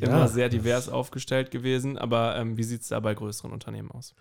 Immer 0.00 0.28
sehr 0.28 0.48
divers 0.48 0.88
aufgestellt 0.88 1.50
gewesen, 1.50 1.98
aber 1.98 2.36
ähm, 2.36 2.56
wie 2.56 2.62
sieht 2.62 2.82
es 2.82 2.88
da 2.88 3.00
bei 3.00 3.14
größeren 3.14 3.50
Unternehmen 3.50 3.90
aus? 3.90 4.14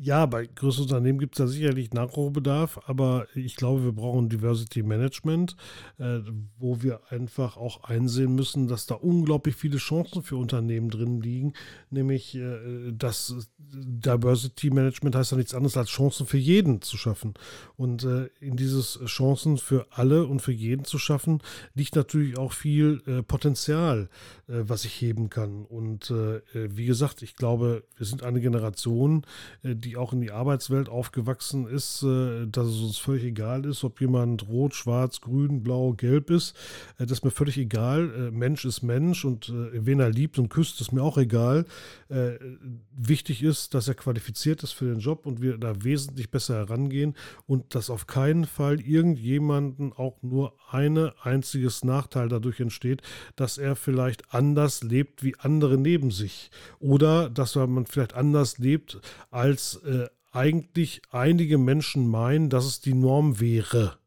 Ja, 0.00 0.26
bei 0.26 0.46
größeren 0.46 0.84
Unternehmen 0.84 1.18
gibt 1.18 1.34
es 1.34 1.38
da 1.38 1.48
sicherlich 1.48 1.92
Nachholbedarf, 1.92 2.78
aber 2.86 3.26
ich 3.34 3.56
glaube, 3.56 3.82
wir 3.82 3.90
brauchen 3.90 4.28
Diversity 4.28 4.84
Management, 4.84 5.56
äh, 5.98 6.20
wo 6.56 6.82
wir 6.82 7.00
einfach 7.10 7.56
auch 7.56 7.82
einsehen 7.82 8.36
müssen, 8.36 8.68
dass 8.68 8.86
da 8.86 8.94
unglaublich 8.94 9.56
viele 9.56 9.78
Chancen 9.78 10.22
für 10.22 10.36
Unternehmen 10.36 10.88
drin 10.88 11.20
liegen. 11.20 11.52
Nämlich, 11.90 12.36
äh, 12.36 12.92
das 12.92 13.48
Diversity 13.58 14.70
Management 14.70 15.16
heißt 15.16 15.32
ja 15.32 15.36
nichts 15.36 15.52
anderes 15.52 15.76
als 15.76 15.90
Chancen 15.90 16.26
für 16.26 16.38
jeden 16.38 16.80
zu 16.80 16.96
schaffen. 16.96 17.34
Und 17.76 18.04
äh, 18.04 18.26
in 18.38 18.56
dieses 18.56 19.00
Chancen 19.06 19.58
für 19.58 19.88
alle 19.90 20.26
und 20.26 20.40
für 20.40 20.52
jeden 20.52 20.84
zu 20.84 20.98
schaffen, 20.98 21.42
liegt 21.74 21.96
natürlich 21.96 22.38
auch 22.38 22.52
viel 22.52 23.02
äh, 23.06 23.24
Potenzial, 23.24 24.08
was 24.48 24.84
ich 24.84 25.00
heben 25.00 25.28
kann. 25.30 25.64
Und 25.64 26.10
äh, 26.10 26.40
wie 26.54 26.86
gesagt, 26.86 27.22
ich 27.22 27.36
glaube, 27.36 27.84
wir 27.96 28.06
sind 28.06 28.22
eine 28.22 28.40
Generation, 28.40 29.26
die 29.62 29.96
auch 29.96 30.12
in 30.12 30.20
die 30.20 30.32
Arbeitswelt 30.32 30.88
aufgewachsen 30.88 31.66
ist, 31.66 32.02
äh, 32.02 32.46
dass 32.46 32.66
es 32.66 32.80
uns 32.80 32.98
völlig 32.98 33.24
egal 33.24 33.64
ist, 33.66 33.84
ob 33.84 34.00
jemand 34.00 34.48
rot, 34.48 34.74
schwarz, 34.74 35.20
grün, 35.20 35.62
blau, 35.62 35.92
gelb 35.92 36.30
ist. 36.30 36.56
Äh, 36.98 37.06
das 37.06 37.18
ist 37.18 37.24
mir 37.24 37.30
völlig 37.30 37.58
egal. 37.58 38.10
Äh, 38.10 38.30
Mensch 38.30 38.64
ist 38.64 38.82
Mensch 38.82 39.24
und 39.24 39.52
wen 39.72 40.00
er 40.00 40.10
liebt 40.10 40.38
und 40.38 40.48
küsst, 40.48 40.80
ist 40.80 40.92
mir 40.92 41.02
auch 41.02 41.18
egal. 41.18 41.64
Wichtig 42.96 43.42
ist, 43.42 43.74
dass 43.74 43.88
er 43.88 43.94
qualifiziert 43.94 44.62
ist 44.62 44.72
für 44.72 44.86
den 44.86 45.00
Job 45.00 45.26
und 45.26 45.42
wir 45.42 45.58
da 45.58 45.84
wesentlich 45.84 46.30
besser 46.30 46.54
herangehen 46.54 47.14
und 47.46 47.74
dass 47.74 47.90
auf 47.90 48.06
keinen 48.06 48.44
Fall 48.44 48.80
irgendjemanden 48.80 49.92
auch 49.92 50.22
nur 50.22 50.54
ein 50.70 50.96
einziges 51.22 51.84
Nachteil 51.84 52.28
dadurch 52.28 52.60
entsteht, 52.60 53.02
dass 53.36 53.58
er 53.58 53.76
vielleicht 53.76 54.32
anders 54.38 54.84
lebt 54.84 55.24
wie 55.24 55.34
andere 55.38 55.76
neben 55.76 56.12
sich 56.12 56.50
oder 56.78 57.28
dass 57.28 57.56
man 57.56 57.86
vielleicht 57.86 58.14
anders 58.14 58.58
lebt 58.58 59.00
als 59.30 59.76
äh, 59.84 60.06
eigentlich 60.30 61.02
einige 61.10 61.58
Menschen 61.58 62.06
meinen, 62.08 62.48
dass 62.48 62.64
es 62.64 62.80
die 62.80 62.94
Norm 62.94 63.40
wäre, 63.40 63.98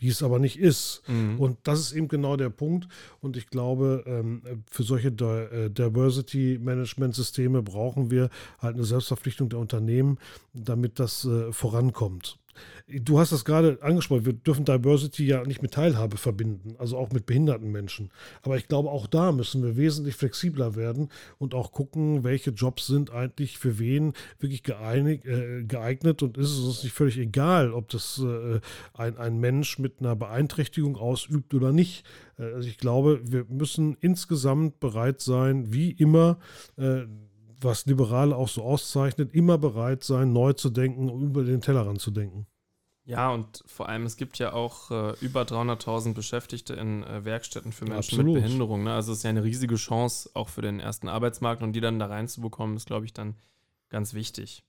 die 0.00 0.08
es 0.08 0.22
aber 0.22 0.38
nicht 0.38 0.58
ist. 0.58 1.02
Mhm. 1.08 1.40
Und 1.40 1.58
das 1.64 1.80
ist 1.80 1.92
eben 1.92 2.08
genau 2.08 2.36
der 2.36 2.50
Punkt. 2.50 2.86
Und 3.20 3.36
ich 3.36 3.48
glaube, 3.48 4.04
ähm, 4.06 4.42
für 4.70 4.82
solche 4.84 5.10
Di 5.10 5.70
Diversity 5.70 6.58
Management 6.60 7.14
Systeme 7.14 7.62
brauchen 7.62 8.10
wir 8.10 8.28
halt 8.58 8.74
eine 8.74 8.84
Selbstverpflichtung 8.84 9.48
der 9.48 9.58
Unternehmen, 9.58 10.18
damit 10.52 11.00
das 11.00 11.24
äh, 11.24 11.52
vorankommt. 11.52 12.38
Du 12.88 13.18
hast 13.18 13.32
das 13.32 13.44
gerade 13.44 13.78
angesprochen, 13.80 14.26
wir 14.26 14.32
dürfen 14.32 14.64
Diversity 14.64 15.24
ja 15.24 15.44
nicht 15.44 15.62
mit 15.62 15.72
Teilhabe 15.72 16.16
verbinden, 16.16 16.74
also 16.78 16.98
auch 16.98 17.10
mit 17.10 17.26
behinderten 17.26 17.70
Menschen. 17.70 18.10
Aber 18.42 18.56
ich 18.56 18.68
glaube, 18.68 18.90
auch 18.90 19.06
da 19.06 19.32
müssen 19.32 19.62
wir 19.62 19.76
wesentlich 19.76 20.16
flexibler 20.16 20.74
werden 20.74 21.08
und 21.38 21.54
auch 21.54 21.72
gucken, 21.72 22.24
welche 22.24 22.50
Jobs 22.50 22.86
sind 22.86 23.10
eigentlich 23.10 23.58
für 23.58 23.78
wen 23.78 24.12
wirklich 24.40 24.62
geeignet, 24.62 25.24
äh, 25.24 25.62
geeignet 25.64 26.22
und 26.22 26.36
ist 26.36 26.50
es 26.50 26.60
uns 26.60 26.82
nicht 26.82 26.92
völlig 26.92 27.18
egal, 27.18 27.72
ob 27.72 27.88
das 27.88 28.20
äh, 28.22 28.60
ein, 28.94 29.16
ein 29.16 29.38
Mensch 29.38 29.78
mit 29.78 30.00
einer 30.00 30.16
Beeinträchtigung 30.16 30.96
ausübt 30.96 31.54
oder 31.54 31.72
nicht. 31.72 32.04
Äh, 32.38 32.44
also 32.54 32.68
ich 32.68 32.78
glaube, 32.78 33.20
wir 33.24 33.46
müssen 33.48 33.96
insgesamt 34.00 34.80
bereit 34.80 35.20
sein, 35.20 35.72
wie 35.72 35.92
immer, 35.92 36.38
äh, 36.76 37.02
was 37.64 37.86
Liberale 37.86 38.36
auch 38.36 38.48
so 38.48 38.62
auszeichnet, 38.62 39.34
immer 39.34 39.58
bereit 39.58 40.04
sein, 40.04 40.32
neu 40.32 40.52
zu 40.52 40.70
denken 40.70 41.08
und 41.08 41.22
über 41.22 41.44
den 41.44 41.60
Tellerrand 41.60 42.00
zu 42.00 42.10
denken. 42.10 42.46
Ja, 43.04 43.30
und 43.30 43.64
vor 43.66 43.88
allem, 43.88 44.04
es 44.06 44.16
gibt 44.16 44.38
ja 44.38 44.52
auch 44.52 44.90
äh, 44.92 45.14
über 45.20 45.42
300.000 45.42 46.14
Beschäftigte 46.14 46.74
in 46.74 47.02
äh, 47.02 47.24
Werkstätten 47.24 47.72
für 47.72 47.84
Menschen 47.84 48.14
Absolut. 48.20 48.34
mit 48.34 48.44
Behinderung. 48.44 48.84
Ne? 48.84 48.94
Also 48.94 49.10
es 49.10 49.18
ist 49.18 49.24
ja 49.24 49.30
eine 49.30 49.42
riesige 49.42 49.74
Chance 49.74 50.30
auch 50.34 50.48
für 50.48 50.62
den 50.62 50.78
ersten 50.78 51.08
Arbeitsmarkt 51.08 51.62
und 51.62 51.72
die 51.72 51.80
dann 51.80 51.98
da 51.98 52.06
reinzubekommen, 52.06 52.76
ist, 52.76 52.86
glaube 52.86 53.04
ich, 53.04 53.12
dann 53.12 53.34
ganz 53.88 54.14
wichtig. 54.14 54.62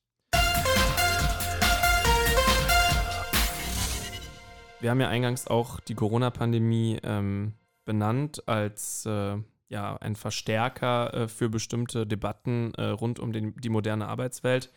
Wir 4.79 4.89
haben 4.89 4.99
ja 4.99 5.09
eingangs 5.09 5.47
auch 5.47 5.79
die 5.79 5.93
Corona-Pandemie 5.93 6.99
ähm, 7.03 7.53
benannt 7.85 8.47
als 8.47 9.05
äh, 9.05 9.37
ja, 9.73 9.97
ein 9.97 10.15
Verstärker 10.15 11.13
äh, 11.13 11.27
für 11.27 11.49
bestimmte 11.49 12.05
Debatten 12.07 12.73
äh, 12.75 12.85
rund 12.85 13.19
um 13.19 13.33
den, 13.33 13.55
die 13.57 13.69
moderne 13.69 14.07
Arbeitswelt. 14.07 14.71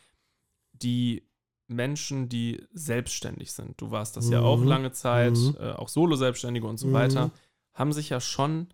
Die 0.72 1.22
Menschen, 1.68 2.28
die 2.28 2.64
selbstständig 2.72 3.52
sind, 3.52 3.80
du 3.80 3.90
warst 3.90 4.16
das 4.16 4.30
ja 4.30 4.40
auch 4.40 4.60
Mhm. 4.62 4.68
lange 4.68 4.92
Zeit, 4.92 5.34
Mhm. 5.34 5.56
äh, 5.60 5.72
auch 5.72 5.88
Solo-Selbstständige 5.88 6.66
und 6.66 6.78
so 6.78 6.88
Mhm. 6.88 6.92
weiter, 6.94 7.30
haben 7.74 7.92
sich 7.92 8.08
ja 8.08 8.20
schon 8.20 8.68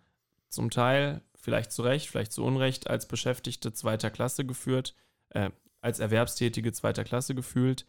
zum 0.47 0.69
Teil, 0.69 1.21
vielleicht 1.35 1.71
zu 1.71 1.81
Recht, 1.81 2.07
vielleicht 2.07 2.31
zu 2.31 2.43
Unrecht, 2.43 2.89
als 2.89 3.07
Beschäftigte 3.07 3.73
zweiter 3.73 4.09
Klasse 4.11 4.45
geführt, 4.45 4.95
äh, 5.29 5.49
als 5.81 5.99
Erwerbstätige 5.99 6.71
zweiter 6.71 7.03
Klasse 7.03 7.35
gefühlt, 7.35 7.85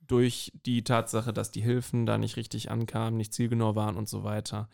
durch 0.00 0.52
die 0.66 0.82
Tatsache, 0.84 1.32
dass 1.32 1.50
die 1.50 1.62
Hilfen 1.62 2.04
da 2.04 2.18
nicht 2.18 2.36
richtig 2.36 2.70
ankamen, 2.70 3.16
nicht 3.16 3.32
zielgenau 3.32 3.74
waren 3.76 3.96
und 3.96 4.08
so 4.08 4.24
weiter. 4.24 4.68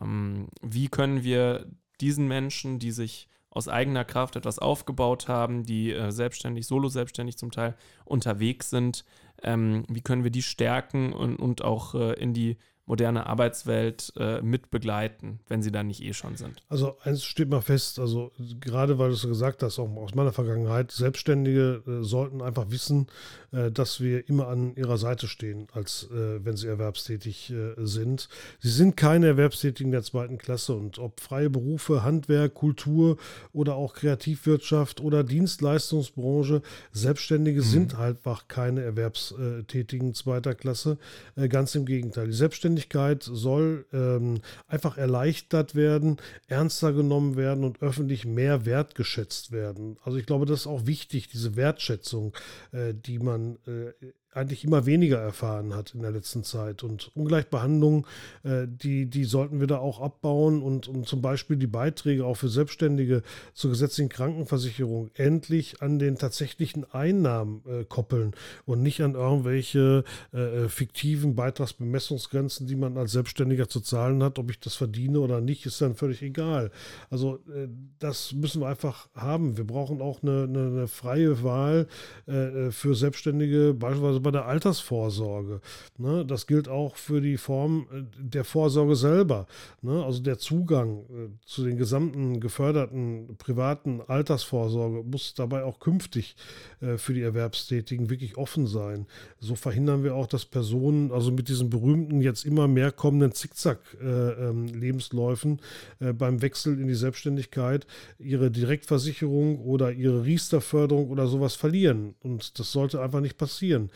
Ähm, 0.00 0.48
wie 0.60 0.88
können 0.88 1.24
wir 1.24 1.66
diesen 2.02 2.28
Menschen, 2.28 2.78
die 2.78 2.90
sich 2.90 3.28
aus 3.48 3.68
eigener 3.68 4.04
Kraft 4.04 4.36
etwas 4.36 4.58
aufgebaut 4.58 5.28
haben, 5.28 5.64
die 5.64 5.92
äh, 5.92 6.10
selbstständig, 6.10 6.66
solo 6.66 6.88
selbstständig 6.88 7.36
zum 7.36 7.50
Teil 7.50 7.76
unterwegs 8.04 8.70
sind, 8.70 9.04
ähm, 9.42 9.84
wie 9.88 10.00
können 10.00 10.24
wir 10.24 10.30
die 10.30 10.42
stärken 10.42 11.12
und, 11.12 11.36
und 11.36 11.62
auch 11.62 11.94
äh, 11.94 12.14
in 12.14 12.32
die 12.32 12.56
moderne 12.86 13.26
Arbeitswelt 13.26 14.12
äh, 14.16 14.40
mit 14.42 14.70
begleiten, 14.70 15.40
wenn 15.48 15.62
sie 15.62 15.70
da 15.70 15.82
nicht 15.82 16.02
eh 16.02 16.12
schon 16.12 16.36
sind? 16.36 16.62
Also 16.68 16.98
eins 17.02 17.24
steht 17.24 17.48
mal 17.48 17.60
fest, 17.60 17.98
also 17.98 18.32
gerade 18.60 18.98
weil 18.98 19.08
du 19.08 19.14
es 19.14 19.22
gesagt 19.22 19.62
hast, 19.62 19.78
auch 19.78 19.88
aus 19.96 20.14
meiner 20.14 20.32
Vergangenheit, 20.32 20.90
Selbstständige 20.90 21.82
äh, 21.86 22.02
sollten 22.02 22.42
einfach 22.42 22.70
wissen, 22.70 23.06
äh, 23.52 23.70
dass 23.70 24.00
wir 24.00 24.28
immer 24.28 24.48
an 24.48 24.74
ihrer 24.74 24.98
Seite 24.98 25.28
stehen, 25.28 25.68
als 25.72 26.08
äh, 26.10 26.44
wenn 26.44 26.56
sie 26.56 26.66
erwerbstätig 26.66 27.50
äh, 27.50 27.74
sind. 27.76 28.28
Sie 28.60 28.70
sind 28.70 28.96
keine 28.96 29.26
Erwerbstätigen 29.26 29.92
der 29.92 30.02
zweiten 30.02 30.38
Klasse 30.38 30.74
und 30.74 30.98
ob 30.98 31.20
freie 31.20 31.50
Berufe, 31.50 32.02
Handwerk, 32.02 32.54
Kultur 32.54 33.16
oder 33.52 33.76
auch 33.76 33.94
Kreativwirtschaft 33.94 35.00
oder 35.00 35.22
Dienstleistungsbranche, 35.24 36.62
Selbstständige 36.92 37.62
sind 37.62 37.96
halt 37.96 38.22
einfach 38.22 38.46
keine 38.48 38.82
Erwerbstätigen 38.82 40.14
zweiter 40.14 40.54
Klasse. 40.54 40.98
Äh, 41.36 41.48
ganz 41.48 41.74
im 41.74 41.86
Gegenteil. 41.86 42.28
Die 42.28 42.32
Selbstständigkeit 42.76 43.22
soll 43.22 43.86
ähm, 43.92 44.40
einfach 44.66 44.96
erleichtert 44.96 45.74
werden, 45.74 46.18
ernster 46.48 46.92
genommen 46.92 47.36
werden 47.36 47.64
und 47.64 47.82
öffentlich 47.82 48.24
mehr 48.24 48.64
wertgeschätzt 48.66 49.52
werden. 49.52 49.98
Also 50.04 50.18
ich 50.18 50.26
glaube, 50.26 50.46
das 50.46 50.60
ist 50.60 50.66
auch 50.66 50.86
wichtig, 50.86 51.28
diese 51.28 51.56
Wertschätzung, 51.56 52.34
äh, 52.72 52.94
die 52.94 53.18
man 53.18 53.58
äh, 53.66 53.92
eigentlich 54.34 54.64
immer 54.64 54.86
weniger 54.86 55.18
erfahren 55.18 55.74
hat 55.74 55.94
in 55.94 56.02
der 56.02 56.10
letzten 56.10 56.42
Zeit. 56.42 56.82
Und 56.82 57.10
Ungleichbehandlung, 57.14 58.06
äh, 58.44 58.66
die, 58.66 59.06
die 59.06 59.24
sollten 59.24 59.60
wir 59.60 59.66
da 59.66 59.78
auch 59.78 60.00
abbauen 60.00 60.62
und, 60.62 60.88
und 60.88 61.06
zum 61.06 61.20
Beispiel 61.20 61.56
die 61.56 61.66
Beiträge 61.66 62.24
auch 62.24 62.36
für 62.36 62.48
Selbstständige 62.48 63.22
zur 63.52 63.70
gesetzlichen 63.70 64.08
Krankenversicherung 64.08 65.10
endlich 65.14 65.82
an 65.82 65.98
den 65.98 66.16
tatsächlichen 66.16 66.90
Einnahmen 66.92 67.62
äh, 67.66 67.84
koppeln 67.84 68.32
und 68.64 68.82
nicht 68.82 69.02
an 69.02 69.14
irgendwelche 69.14 70.04
äh, 70.32 70.68
fiktiven 70.68 71.34
Beitragsbemessungsgrenzen, 71.34 72.66
die 72.66 72.76
man 72.76 72.96
als 72.96 73.12
Selbstständiger 73.12 73.68
zu 73.68 73.80
zahlen 73.80 74.22
hat. 74.22 74.38
Ob 74.38 74.50
ich 74.50 74.60
das 74.60 74.74
verdiene 74.74 75.20
oder 75.20 75.42
nicht, 75.42 75.66
ist 75.66 75.80
dann 75.82 75.94
völlig 75.94 76.22
egal. 76.22 76.70
Also 77.10 77.36
äh, 77.54 77.68
das 77.98 78.32
müssen 78.32 78.62
wir 78.62 78.68
einfach 78.68 79.08
haben. 79.14 79.58
Wir 79.58 79.66
brauchen 79.66 80.00
auch 80.00 80.22
eine, 80.22 80.44
eine, 80.44 80.66
eine 80.66 80.88
freie 80.88 81.42
Wahl 81.42 81.86
äh, 82.26 82.70
für 82.70 82.94
Selbstständige, 82.94 83.74
beispielsweise 83.74 84.21
bei 84.22 84.30
der 84.30 84.46
Altersvorsorge. 84.46 85.60
Ne? 85.98 86.24
Das 86.24 86.46
gilt 86.46 86.68
auch 86.68 86.96
für 86.96 87.20
die 87.20 87.36
Form 87.36 87.86
äh, 87.92 88.04
der 88.18 88.44
Vorsorge 88.44 88.96
selber. 88.96 89.46
Ne? 89.82 90.02
Also 90.04 90.22
der 90.22 90.38
Zugang 90.38 90.98
äh, 90.98 91.28
zu 91.44 91.64
den 91.64 91.76
gesamten 91.76 92.40
geförderten 92.40 93.36
privaten 93.38 94.00
Altersvorsorge 94.00 95.02
muss 95.02 95.34
dabei 95.34 95.64
auch 95.64 95.80
künftig 95.80 96.36
äh, 96.80 96.96
für 96.98 97.14
die 97.14 97.22
Erwerbstätigen 97.22 98.10
wirklich 98.10 98.36
offen 98.36 98.66
sein. 98.66 99.06
So 99.40 99.54
verhindern 99.54 100.04
wir 100.04 100.14
auch, 100.14 100.26
dass 100.26 100.44
Personen, 100.44 101.10
also 101.12 101.32
mit 101.32 101.48
diesen 101.48 101.70
berühmten, 101.70 102.20
jetzt 102.20 102.44
immer 102.44 102.68
mehr 102.68 102.92
kommenden 102.92 103.32
Zickzack-Lebensläufen 103.32 105.60
äh, 106.00 106.12
beim 106.12 106.42
Wechsel 106.42 106.78
in 106.80 106.88
die 106.88 106.94
Selbstständigkeit 106.94 107.86
ihre 108.18 108.50
Direktversicherung 108.50 109.60
oder 109.60 109.92
ihre 109.92 110.24
Riester-Förderung 110.24 111.08
oder 111.10 111.26
sowas 111.26 111.54
verlieren. 111.54 112.14
Und 112.22 112.58
das 112.58 112.72
sollte 112.72 113.00
einfach 113.00 113.20
nicht 113.20 113.38
passieren. 113.38 113.90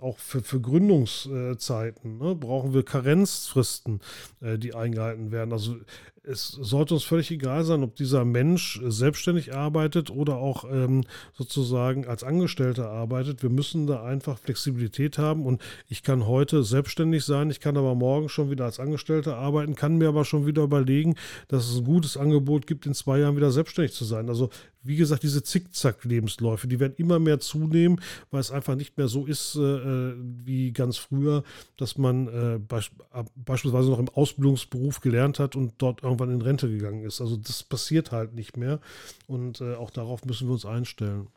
Auch 0.00 0.18
für, 0.18 0.42
für 0.42 0.60
Gründungszeiten 0.60 2.18
ne, 2.18 2.34
brauchen 2.34 2.74
wir 2.74 2.84
Karenzfristen, 2.84 4.00
äh, 4.40 4.58
die 4.58 4.74
eingehalten 4.74 5.30
werden. 5.30 5.52
Also 5.52 5.76
es 6.24 6.48
sollte 6.48 6.94
uns 6.94 7.02
völlig 7.02 7.30
egal 7.32 7.64
sein, 7.64 7.82
ob 7.82 7.96
dieser 7.96 8.24
Mensch 8.24 8.80
selbstständig 8.84 9.54
arbeitet 9.54 10.10
oder 10.10 10.36
auch 10.36 10.64
ähm, 10.70 11.02
sozusagen 11.32 12.06
als 12.06 12.22
Angestellter 12.22 12.90
arbeitet. 12.90 13.42
Wir 13.42 13.50
müssen 13.50 13.88
da 13.88 14.04
einfach 14.04 14.38
Flexibilität 14.38 15.18
haben 15.18 15.44
und 15.44 15.60
ich 15.88 16.04
kann 16.04 16.26
heute 16.26 16.62
selbstständig 16.62 17.24
sein, 17.24 17.50
ich 17.50 17.58
kann 17.58 17.76
aber 17.76 17.96
morgen 17.96 18.28
schon 18.28 18.50
wieder 18.50 18.64
als 18.64 18.78
Angestellter 18.78 19.36
arbeiten, 19.36 19.74
kann 19.74 19.98
mir 19.98 20.08
aber 20.08 20.24
schon 20.24 20.46
wieder 20.46 20.62
überlegen, 20.62 21.16
dass 21.48 21.68
es 21.68 21.78
ein 21.78 21.84
gutes 21.84 22.16
Angebot 22.16 22.68
gibt, 22.68 22.86
in 22.86 22.94
zwei 22.94 23.18
Jahren 23.18 23.36
wieder 23.36 23.50
selbstständig 23.50 23.92
zu 23.92 24.04
sein. 24.04 24.28
Also 24.28 24.50
wie 24.84 24.96
gesagt, 24.96 25.22
diese 25.22 25.42
Zickzack-Lebensläufe, 25.42 26.66
die 26.66 26.80
werden 26.80 26.94
immer 26.96 27.18
mehr 27.18 27.38
zunehmen, 27.40 28.00
weil 28.30 28.40
es 28.40 28.50
einfach 28.50 28.74
nicht 28.74 28.98
mehr 28.98 29.08
so 29.08 29.26
ist 29.26 29.54
äh, 29.54 30.14
wie 30.44 30.72
ganz 30.72 30.96
früher, 30.96 31.44
dass 31.76 31.98
man 31.98 32.28
äh, 32.28 32.58
beisp 32.58 32.92
beispielsweise 33.36 33.90
noch 33.90 33.98
im 33.98 34.08
Ausbildungsberuf 34.08 35.00
gelernt 35.00 35.38
hat 35.38 35.54
und 35.54 35.74
dort 35.78 36.02
irgendwann 36.12 36.30
in 36.34 36.42
Rente 36.42 36.68
gegangen 36.68 37.04
ist. 37.04 37.20
Also 37.20 37.36
das 37.36 37.62
passiert 37.62 38.12
halt 38.12 38.34
nicht 38.34 38.56
mehr 38.56 38.80
und 39.26 39.60
äh, 39.60 39.74
auch 39.74 39.90
darauf 39.90 40.24
müssen 40.24 40.48
wir 40.48 40.52
uns 40.52 40.64
einstellen. 40.66 41.28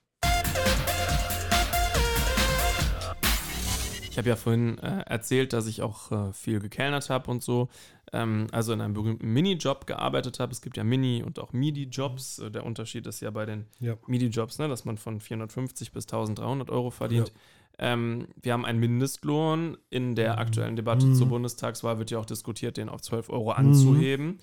Ich 4.10 4.18
habe 4.18 4.30
ja 4.30 4.38
vorhin 4.38 4.78
äh, 4.78 5.02
erzählt, 5.08 5.52
dass 5.52 5.68
ich 5.68 5.82
auch 5.82 6.10
äh, 6.12 6.32
viel 6.32 6.62
gekellnert 6.62 7.10
habe 7.10 7.30
und 7.30 7.44
so. 7.44 7.68
Ähm, 8.14 8.48
also 8.54 8.72
in 8.72 8.80
einem 8.80 8.94
berühmten 8.94 9.28
Minijob 9.28 9.88
gearbeitet 9.88 10.40
habe. 10.40 10.54
Es 10.54 10.62
gibt 10.62 10.78
ja 10.78 10.86
Mini- 10.86 11.22
und 11.22 11.38
auch 11.38 11.52
Midi-Jobs. 11.52 12.40
Äh, 12.40 12.50
Der 12.52 12.66
Unterschied 12.66 13.08
ist 13.08 13.20
ja 13.20 13.30
bei 13.32 13.46
den 13.46 13.66
Ja. 13.82 13.98
Midi-Jobs, 14.08 14.58
ne, 14.60 14.70
dass 14.70 14.86
man 14.86 14.98
von 14.98 15.20
450 15.20 15.92
bis 15.92 16.06
1300 16.06 16.70
Euro 16.70 16.92
verdient. 16.92 17.34
Ähm, 17.78 18.28
wir 18.42 18.54
haben 18.54 18.64
einen 18.64 18.80
Mindestlohn. 18.80 19.76
In 19.90 20.16
der 20.16 20.38
aktuellen 20.38 20.78
Debatte 20.78 21.08
Mhm. 21.08 21.16
zur 21.16 21.28
Bundestagswahl 21.28 22.00
wird 22.00 22.10
ja 22.10 22.18
auch 22.18 22.26
diskutiert, 22.26 22.78
den 22.78 22.88
auf 22.88 23.02
12 23.02 23.30
Euro 23.30 23.52
anzuheben. 23.52 24.38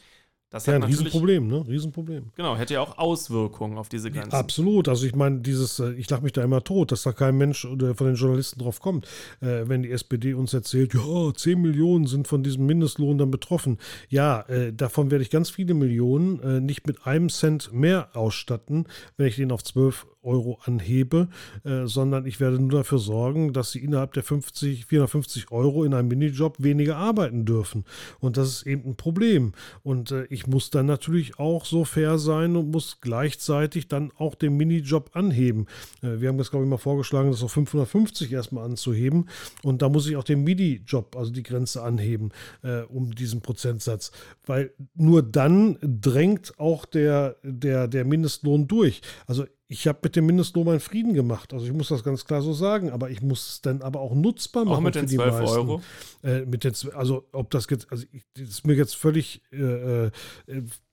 Das 0.52 0.66
Ja, 0.66 0.74
ein 0.74 0.82
Riesenproblem, 0.82 1.48
ne? 1.48 1.64
Riesenproblem. 1.66 2.26
genau, 2.36 2.56
hätte 2.56 2.74
ja 2.74 2.82
auch 2.82 2.98
Auswirkungen 2.98 3.78
auf 3.78 3.88
diese 3.88 4.10
Grenzen. 4.10 4.32
Absolut. 4.32 4.86
Also 4.86 5.06
ich 5.06 5.14
meine, 5.14 5.40
dieses, 5.40 5.78
äh, 5.78 5.92
ich 5.94 6.10
lache 6.10 6.22
mich 6.22 6.32
da 6.32 6.44
immer 6.44 6.62
tot, 6.62 6.92
dass 6.92 7.04
da 7.04 7.12
kein 7.12 7.38
Mensch 7.38 7.64
oder 7.64 7.94
von 7.94 8.06
den 8.06 8.16
Journalisten 8.16 8.60
drauf 8.60 8.80
kommt, 8.80 9.06
äh, 9.40 9.62
wenn 9.66 9.82
die 9.82 9.90
SPD 9.90 10.34
uns 10.34 10.52
erzählt, 10.52 10.92
ja, 10.92 11.32
10 11.34 11.58
Millionen 11.58 12.06
sind 12.06 12.28
von 12.28 12.42
diesem 12.42 12.66
Mindestlohn 12.66 13.16
dann 13.16 13.30
betroffen. 13.30 13.78
Ja, 14.10 14.42
äh, 14.42 14.74
davon 14.74 15.10
werde 15.10 15.22
ich 15.22 15.30
ganz 15.30 15.48
viele 15.48 15.72
Millionen 15.72 16.38
äh, 16.40 16.60
nicht 16.60 16.86
mit 16.86 17.06
einem 17.06 17.30
Cent 17.30 17.72
mehr 17.72 18.10
ausstatten, 18.14 18.86
wenn 19.16 19.28
ich 19.28 19.36
den 19.36 19.52
auf 19.52 19.64
12 19.64 20.06
Euro 20.22 20.58
anhebe, 20.64 21.28
äh, 21.64 21.86
sondern 21.86 22.26
ich 22.26 22.40
werde 22.40 22.58
nur 22.58 22.70
dafür 22.70 22.98
sorgen, 22.98 23.52
dass 23.52 23.72
sie 23.72 23.80
innerhalb 23.80 24.12
der 24.12 24.22
50, 24.22 24.86
450 24.86 25.50
Euro 25.50 25.84
in 25.84 25.94
einem 25.94 26.08
Minijob 26.08 26.62
weniger 26.62 26.96
arbeiten 26.96 27.44
dürfen. 27.44 27.84
Und 28.20 28.36
das 28.36 28.48
ist 28.48 28.66
eben 28.66 28.90
ein 28.90 28.96
Problem. 28.96 29.52
Und 29.82 30.10
äh, 30.10 30.24
ich 30.30 30.46
muss 30.46 30.70
dann 30.70 30.86
natürlich 30.86 31.38
auch 31.38 31.64
so 31.64 31.84
fair 31.84 32.18
sein 32.18 32.56
und 32.56 32.70
muss 32.70 33.00
gleichzeitig 33.00 33.88
dann 33.88 34.12
auch 34.16 34.34
den 34.34 34.56
Minijob 34.56 35.10
anheben. 35.14 35.66
Äh, 36.02 36.20
wir 36.20 36.28
haben 36.28 36.38
das, 36.38 36.50
glaube 36.50 36.64
ich, 36.64 36.70
mal 36.70 36.78
vorgeschlagen, 36.78 37.30
das 37.30 37.42
auf 37.42 37.52
550 37.52 38.32
erstmal 38.32 38.64
anzuheben. 38.64 39.28
Und 39.62 39.82
da 39.82 39.88
muss 39.88 40.06
ich 40.06 40.16
auch 40.16 40.24
den 40.24 40.44
Minijob, 40.44 41.16
also 41.16 41.32
die 41.32 41.42
Grenze 41.42 41.82
anheben, 41.82 42.30
um 42.88 43.14
diesen 43.14 43.40
Prozentsatz. 43.40 44.12
Weil 44.46 44.72
nur 44.94 45.22
dann 45.22 45.78
drängt 45.82 46.58
auch 46.58 46.84
der, 46.84 47.36
der, 47.42 47.88
der 47.88 48.04
Mindestlohn 48.04 48.68
durch. 48.68 49.02
Also 49.26 49.46
ich 49.72 49.88
habe 49.88 50.00
mit 50.02 50.16
dem 50.16 50.26
Mindestlohn 50.26 50.66
meinen 50.66 50.80
Frieden 50.80 51.14
gemacht. 51.14 51.54
Also 51.54 51.64
ich 51.64 51.72
muss 51.72 51.88
das 51.88 52.04
ganz 52.04 52.26
klar 52.26 52.42
so 52.42 52.52
sagen, 52.52 52.90
aber 52.90 53.08
ich 53.08 53.22
muss 53.22 53.48
es 53.48 53.60
dann 53.62 53.80
aber 53.80 54.00
auch 54.00 54.14
nutzbar 54.14 54.66
machen. 54.66 54.76
auch 54.76 54.80
mit 54.80 54.94
den 54.94 55.06
die 55.06 55.16
12 55.16 55.32
meisten. 55.32 55.56
Euro. 55.56 55.82
Äh, 56.22 56.40
mit 56.44 56.64
den, 56.64 56.74
also 56.94 57.26
ob 57.32 57.50
das 57.50 57.66
jetzt, 57.70 57.90
also 57.90 58.04
ich, 58.12 58.22
das 58.34 58.48
ist 58.48 58.66
mir 58.66 58.74
jetzt 58.74 58.94
völlig 58.94 59.40
äh, 59.50 60.06
äh, 60.06 60.10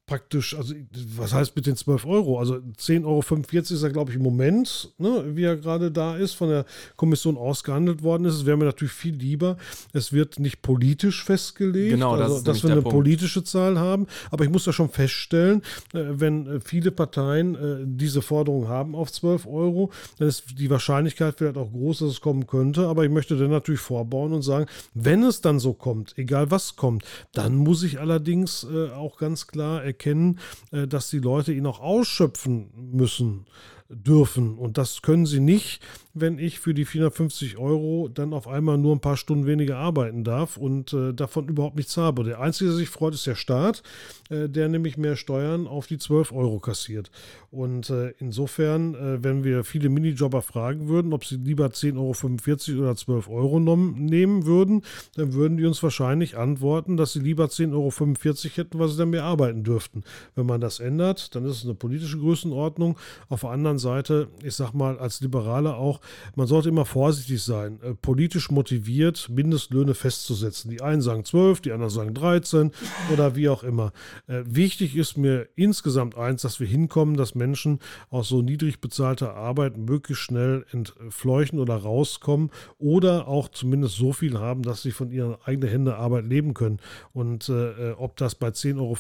praktisch, 0.10 0.56
also 0.56 0.74
was 1.16 1.34
heißt 1.34 1.56
mit 1.56 1.68
den 1.68 1.76
12 1.76 2.08
Euro? 2.08 2.40
Also 2.40 2.56
10,45 2.56 3.06
Euro 3.06 3.22
ist 3.60 3.84
ja, 3.84 3.90
glaube 3.90 4.10
ich, 4.10 4.18
im 4.18 4.24
Moment, 4.24 4.92
ne, 4.98 5.24
wie 5.36 5.44
er 5.44 5.56
gerade 5.56 5.92
da 5.92 6.18
ist, 6.18 6.34
von 6.34 6.50
der 6.50 6.66
Kommission 6.96 7.38
ausgehandelt 7.38 8.02
worden 8.02 8.26
ist. 8.26 8.34
Es 8.34 8.46
wäre 8.48 8.58
mir 8.58 8.66
natürlich 8.66 8.92
viel 8.92 9.14
lieber, 9.14 9.58
es 9.94 10.12
wird 10.12 10.40
nicht 10.40 10.64
politisch 10.64 11.24
festgelegt, 11.24 11.92
genau, 11.92 12.18
das 12.18 12.32
also, 12.32 12.44
dass 12.44 12.64
wir 12.64 12.72
eine 12.72 12.82
Punkt. 12.82 12.96
politische 12.96 13.44
Zahl 13.44 13.78
haben. 13.78 14.08
Aber 14.32 14.44
ich 14.44 14.50
muss 14.50 14.66
ja 14.66 14.74
schon 14.74 14.90
feststellen, 14.90 15.62
äh, 15.94 16.02
wenn 16.10 16.48
äh, 16.48 16.60
viele 16.60 16.90
Parteien 16.90 17.54
äh, 17.54 17.78
diese 17.86 18.24
Forderung 18.24 18.68
haben 18.68 18.96
auf 18.96 19.12
12 19.12 19.46
Euro, 19.46 19.92
dann 20.18 20.28
ist 20.28 20.58
die 20.58 20.72
Wahrscheinlichkeit 20.72 21.36
vielleicht 21.38 21.58
auch 21.58 21.72
groß, 21.72 22.00
dass 22.00 22.10
es 22.10 22.22
kommen 22.22 22.48
könnte. 22.48 22.88
Aber 22.88 23.04
ich 23.04 23.12
möchte 23.12 23.38
dann 23.38 23.52
natürlich 23.52 23.82
vorbauen 23.82 24.34
und 24.34 24.42
sagen, 24.42 24.66
wenn 24.96 25.22
es 25.22 25.42
dann 25.42 25.60
so 25.60 25.74
kommt, 25.74 26.18
egal 26.18 26.50
was 26.50 26.76
kommt, 26.76 27.04
dann 27.34 27.56
muss 27.56 27.84
ich 27.84 28.00
allerdings 28.00 28.66
auch 28.96 29.18
ganz 29.18 29.46
klar 29.46 29.84
erkennen, 29.84 29.99
erkennen, 30.00 30.40
äh, 30.72 30.88
dass 30.88 31.10
die 31.10 31.20
Leute 31.20 31.52
ihn 31.52 31.66
auch 31.66 31.82
ausschöpfen 31.82 32.72
müssen 32.76 33.46
dürfen. 33.90 34.58
Und 34.58 34.78
das 34.78 35.02
können 35.02 35.26
sie 35.26 35.40
nicht, 35.40 35.82
wenn 36.14 36.38
ich 36.38 36.60
für 36.60 36.74
die 36.74 36.86
450 36.86 37.58
Euro 37.58 38.08
dann 38.08 38.34
auf 38.34 38.48
einmal 38.48 38.78
nur 38.78 38.96
ein 38.96 39.00
paar 39.00 39.18
Stunden 39.18 39.46
weniger 39.46 39.78
arbeiten 39.78 40.24
darf 40.24 40.58
und 40.58 40.94
äh, 40.94 41.14
davon 41.14 41.48
überhaupt 41.48 41.76
nichts 41.76 41.98
habe. 41.98 42.24
Der 42.24 42.40
Einzige, 42.40 42.70
der 42.70 42.78
sich 42.78 42.90
freut, 42.90 43.14
ist 43.14 43.26
der 43.26 43.36
Staat, 43.36 43.82
äh, 44.30 44.48
der 44.48 44.70
nämlich 44.70 44.98
mehr 44.98 45.16
Steuern 45.16 45.68
auf 45.68 45.88
die 45.88 45.98
12 45.98 46.32
Euro 46.32 46.60
kassiert. 46.60 47.10
Und 47.52 47.90
äh, 47.90 48.14
insofern, 48.20 48.94
äh, 48.94 49.24
wenn 49.24 49.44
wir 49.44 49.64
viele 49.64 49.90
Minijobber 49.90 50.42
fragen 50.42 50.88
würden, 50.88 51.14
ob 51.14 51.26
sie 51.26 51.38
lieber 51.38 51.68
10,45 51.68 52.74
Euro 52.74 52.82
oder 52.84 52.96
12 52.96 53.30
Euro 53.30 53.60
nehmen 53.60 54.46
würden, 54.46 54.84
dann 55.16 55.34
würden 55.34 55.58
die 55.58 55.66
uns 55.66 55.82
wahrscheinlich 55.82 56.38
antworten, 56.38 56.98
dass 56.98 57.14
sie 57.14 57.20
lieber 57.20 57.46
10,45 57.46 57.74
Euro 57.74 57.90
hätten, 58.56 58.80
weil 58.80 58.88
sie 58.90 58.98
dann 58.98 59.10
mehr 59.10 59.24
arbeiten 59.24 59.64
dürften. 59.64 60.04
Wenn 60.36 60.46
man 60.46 60.62
das 60.62 60.80
ändert, 60.80 61.34
dann 61.36 61.46
ist 61.46 61.58
es 61.58 61.66
eine 61.66 61.74
politische 61.74 62.20
Größenordnung. 62.20 62.98
Auf 63.30 63.42
der 63.42 63.50
anderen 63.50 63.79
Seite, 63.80 64.28
ich 64.44 64.56
sag 64.56 64.74
mal, 64.74 65.00
als 65.00 65.22
Liberale 65.22 65.76
auch, 65.76 66.02
man 66.36 66.48
sollte 66.48 66.70
immer 66.70 66.86
vorsichtig 66.86 67.42
sein, 67.42 67.80
äh, 67.82 67.94
politisch 67.94 68.52
motiviert 68.52 69.30
Mindestlöhne 69.30 69.94
festzusetzen. 69.94 70.70
Die 70.70 70.82
einen 70.82 71.02
sagen 71.02 71.26
12, 71.26 71.62
die 71.62 71.72
anderen 71.72 71.90
sagen 71.90 72.14
13 72.14 72.72
oder 73.14 73.36
wie 73.36 73.50
auch 73.50 73.64
immer. 73.64 73.92
Äh, 74.28 74.44
wichtig 74.46 74.96
ist 74.96 75.18
mir 75.18 75.48
insgesamt 75.56 76.18
eins, 76.18 76.42
dass 76.42 76.60
wir 76.60 76.68
hinkommen, 76.68 77.18
dass 77.18 77.36
Menschen 77.36 77.80
aus 78.10 78.30
so 78.30 78.42
niedrig 78.42 78.82
bezahlter 78.82 79.36
Arbeit 79.36 79.78
möglichst 79.78 80.24
schnell 80.24 80.66
entfleuchen 80.72 81.60
oder 81.60 81.76
rauskommen 81.76 82.52
oder 82.78 83.28
auch 83.28 83.50
zumindest 83.50 83.96
so 83.96 84.14
viel 84.14 84.38
haben, 84.38 84.64
dass 84.64 84.82
sie 84.82 84.92
von 84.92 85.12
ihren 85.12 85.36
eigenen 85.44 85.70
Händen 85.70 85.90
Arbeit 85.90 86.26
leben 86.26 86.54
können. 86.54 86.80
Und 87.14 87.50
äh, 87.50 87.92
ob 87.98 88.18
das 88.18 88.36
bei 88.36 88.50
10,45 88.50 88.78
Euro 88.80 88.96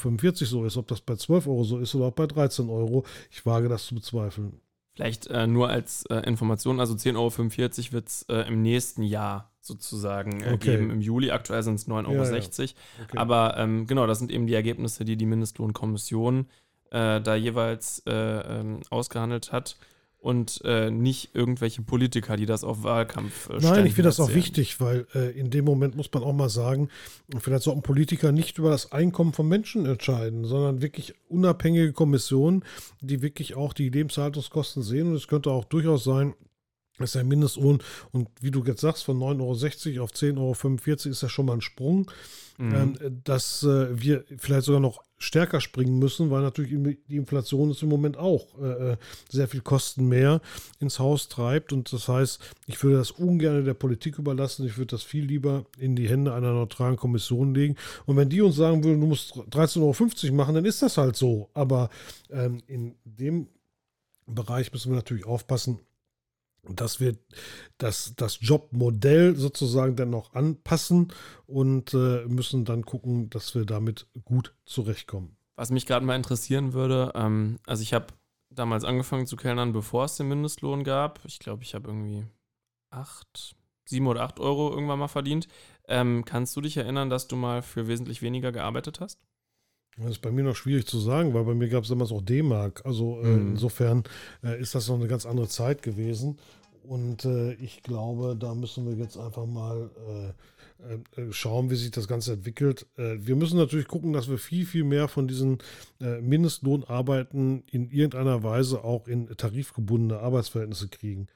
so 0.45 0.65
ist, 0.65 0.77
ob 0.77 0.87
das 0.87 1.01
bei 1.01 1.15
12 1.15 1.47
Euro 1.47 1.63
so 1.63 1.79
ist 1.79 1.95
oder 1.95 2.05
auch 2.05 2.13
bei 2.13 2.27
13 2.27 2.69
Euro, 2.69 3.05
ich 3.29 3.45
wage 3.45 3.69
das 3.69 3.85
zu 3.85 3.95
bezweifeln. 3.95 4.59
Vielleicht 4.99 5.27
äh, 5.27 5.47
nur 5.47 5.69
als 5.69 6.05
äh, 6.07 6.17
Information, 6.27 6.81
also 6.81 6.93
10,45 6.93 7.15
Euro 7.15 7.91
wird 7.93 8.07
es 8.09 8.23
äh, 8.23 8.49
im 8.49 8.61
nächsten 8.61 9.01
Jahr 9.01 9.49
sozusagen 9.61 10.41
äh, 10.41 10.51
okay. 10.51 10.71
geben. 10.71 10.91
Im 10.91 10.99
Juli 10.99 11.31
aktuell 11.31 11.63
sind 11.63 11.75
es 11.75 11.87
9,60 11.87 11.93
Euro. 12.09 12.23
Ja, 12.25 12.35
ja. 12.35 12.43
Okay. 13.05 13.17
Aber 13.17 13.55
ähm, 13.57 13.87
genau, 13.87 14.07
das 14.07 14.19
sind 14.19 14.29
eben 14.29 14.45
die 14.45 14.55
Ergebnisse, 14.55 15.05
die 15.05 15.15
die 15.15 15.25
Mindestlohnkommission 15.25 16.47
äh, 16.91 17.21
da 17.21 17.35
jeweils 17.35 18.03
äh, 18.07 18.11
ähm, 18.11 18.81
ausgehandelt 18.89 19.53
hat 19.53 19.77
und 20.19 20.61
äh, 20.65 20.91
nicht 20.91 21.33
irgendwelche 21.33 21.81
Politiker, 21.81 22.35
die 22.35 22.45
das 22.45 22.65
auf 22.65 22.83
Wahlkampf 22.83 23.49
äh, 23.49 23.57
Nein, 23.61 23.85
ich 23.85 23.93
finde 23.93 24.09
das 24.09 24.19
auch 24.19 24.33
wichtig, 24.33 24.81
weil 24.81 25.07
äh, 25.15 25.31
in 25.31 25.49
dem 25.49 25.63
Moment 25.63 25.95
muss 25.95 26.11
man 26.13 26.23
auch 26.23 26.33
mal 26.33 26.49
sagen, 26.49 26.89
vielleicht 27.39 27.63
sollten 27.63 27.81
Politiker 27.81 28.33
nicht 28.33 28.57
über 28.57 28.69
das 28.69 28.91
Einkommen 28.91 29.31
von 29.31 29.47
Menschen 29.47 29.85
entscheiden, 29.85 30.43
sondern 30.43 30.81
wirklich 30.81 31.13
unabhängige 31.29 31.93
Kommissionen, 31.93 32.65
die 32.99 33.21
wirklich 33.21 33.55
auch 33.55 33.71
die 33.71 33.89
Lebenshaltungskosten 33.89 34.83
sehen. 34.83 35.07
Und 35.07 35.15
es 35.15 35.27
könnte 35.29 35.51
auch 35.51 35.63
durchaus 35.63 36.03
sein, 36.03 36.33
dass 36.99 37.13
der 37.13 37.23
Mindestlohn 37.23 37.79
und 38.11 38.29
wie 38.41 38.51
du 38.51 38.63
jetzt 38.63 38.81
sagst, 38.81 39.03
von 39.03 39.17
9,60 39.17 39.95
Euro 39.95 40.03
auf 40.03 40.11
10,45 40.11 40.37
Euro 40.37 41.09
ist 41.09 41.21
ja 41.21 41.29
schon 41.29 41.45
mal 41.45 41.53
ein 41.53 41.61
Sprung, 41.61 42.11
mhm. 42.57 42.75
ähm, 42.75 43.21
dass 43.23 43.63
äh, 43.63 43.87
wir 43.99 44.23
vielleicht 44.37 44.65
sogar 44.65 44.81
noch 44.81 45.03
stärker 45.19 45.59
springen 45.59 45.99
müssen, 45.99 46.31
weil 46.31 46.41
natürlich 46.41 46.97
die 47.09 47.17
Inflation 47.17 47.69
ist 47.71 47.83
im 47.83 47.89
Moment 47.89 48.17
auch 48.17 48.57
äh, 48.59 48.91
äh, 48.91 48.97
sehr 49.29 49.49
viel 49.49 49.61
Kosten 49.61 50.07
mehr 50.07 50.41
ins 50.79 50.97
Haus 50.97 51.27
treibt. 51.27 51.73
Und 51.73 51.91
das 51.91 52.07
heißt, 52.07 52.39
ich 52.67 52.81
würde 52.81 52.97
das 52.97 53.11
ungern 53.11 53.65
der 53.65 53.73
Politik 53.73 54.17
überlassen. 54.17 54.65
Ich 54.65 54.77
würde 54.77 54.91
das 54.91 55.03
viel 55.03 55.25
lieber 55.25 55.65
in 55.77 55.95
die 55.95 56.09
Hände 56.09 56.33
einer 56.33 56.53
neutralen 56.53 56.95
Kommission 56.95 57.53
legen. 57.53 57.75
Und 58.05 58.15
wenn 58.15 58.29
die 58.29 58.41
uns 58.41 58.55
sagen 58.55 58.83
würden, 58.83 59.01
du 59.01 59.07
musst 59.07 59.33
13,50 59.35 60.23
Euro 60.25 60.35
machen, 60.35 60.55
dann 60.55 60.65
ist 60.65 60.81
das 60.81 60.97
halt 60.97 61.17
so. 61.17 61.49
Aber 61.53 61.89
ähm, 62.31 62.63
in 62.67 62.95
dem 63.03 63.47
Bereich 64.25 64.71
müssen 64.71 64.91
wir 64.91 64.95
natürlich 64.95 65.25
aufpassen, 65.25 65.79
dass 66.63 66.99
wir 66.99 67.17
das, 67.77 68.13
das 68.15 68.39
Jobmodell 68.41 69.35
sozusagen 69.35 69.95
dann 69.95 70.09
noch 70.09 70.33
anpassen 70.33 71.13
und 71.45 71.93
äh, 71.93 72.25
müssen 72.25 72.65
dann 72.65 72.85
gucken, 72.85 73.29
dass 73.29 73.55
wir 73.55 73.65
damit 73.65 74.07
gut 74.25 74.53
zurechtkommen. 74.65 75.37
Was 75.55 75.71
mich 75.71 75.85
gerade 75.85 76.05
mal 76.05 76.15
interessieren 76.15 76.73
würde, 76.73 77.11
ähm, 77.15 77.59
also 77.65 77.83
ich 77.83 77.93
habe 77.93 78.07
damals 78.49 78.83
angefangen 78.83 79.27
zu 79.27 79.35
kellnern, 79.35 79.73
bevor 79.73 80.05
es 80.05 80.17
den 80.17 80.27
Mindestlohn 80.27 80.83
gab. 80.83 81.23
Ich 81.25 81.39
glaube, 81.39 81.63
ich 81.63 81.73
habe 81.75 81.87
irgendwie 81.89 82.25
acht, 82.89 83.55
sieben 83.85 84.07
oder 84.07 84.21
acht 84.21 84.39
Euro 84.39 84.71
irgendwann 84.71 84.99
mal 84.99 85.07
verdient. 85.07 85.47
Ähm, 85.87 86.23
kannst 86.25 86.55
du 86.55 86.61
dich 86.61 86.77
erinnern, 86.77 87.09
dass 87.09 87.27
du 87.27 87.35
mal 87.35 87.61
für 87.61 87.87
wesentlich 87.87 88.21
weniger 88.21 88.51
gearbeitet 88.51 88.99
hast? 88.99 89.19
Das 90.01 90.11
ist 90.11 90.21
bei 90.21 90.31
mir 90.31 90.43
noch 90.43 90.55
schwierig 90.55 90.87
zu 90.87 90.99
sagen, 90.99 91.33
weil 91.33 91.43
bei 91.43 91.53
mir 91.53 91.67
gab 91.67 91.83
es 91.83 91.89
damals 91.89 92.11
auch 92.11 92.21
D-Mark. 92.21 92.85
Also 92.85 93.19
äh, 93.21 93.27
mhm. 93.27 93.51
insofern 93.51 94.03
äh, 94.43 94.59
ist 94.59 94.75
das 94.75 94.87
noch 94.87 94.95
eine 94.95 95.07
ganz 95.07 95.25
andere 95.25 95.47
Zeit 95.47 95.81
gewesen. 95.81 96.37
Und 96.83 97.25
äh, 97.25 97.53
ich 97.53 97.83
glaube, 97.83 98.35
da 98.39 98.55
müssen 98.55 98.87
wir 98.87 98.95
jetzt 98.95 99.17
einfach 99.17 99.45
mal 99.45 99.91
äh, 100.07 101.21
äh, 101.21 101.31
schauen, 101.31 101.69
wie 101.69 101.75
sich 101.75 101.91
das 101.91 102.07
Ganze 102.07 102.33
entwickelt. 102.33 102.87
Äh, 102.97 103.17
wir 103.19 103.35
müssen 103.35 103.57
natürlich 103.57 103.87
gucken, 103.87 104.13
dass 104.13 104.29
wir 104.29 104.37
viel, 104.37 104.65
viel 104.65 104.83
mehr 104.83 105.07
von 105.07 105.27
diesen 105.27 105.59
Mindestlohnarbeiten 105.99 107.63
in 107.69 107.91
irgendeiner 107.91 108.41
Weise 108.41 108.85
auch 108.85 109.07
in 109.07 109.27
tarifgebundene 109.35 110.21
Arbeitsverhältnisse 110.21 110.87
kriegen. 110.87 111.27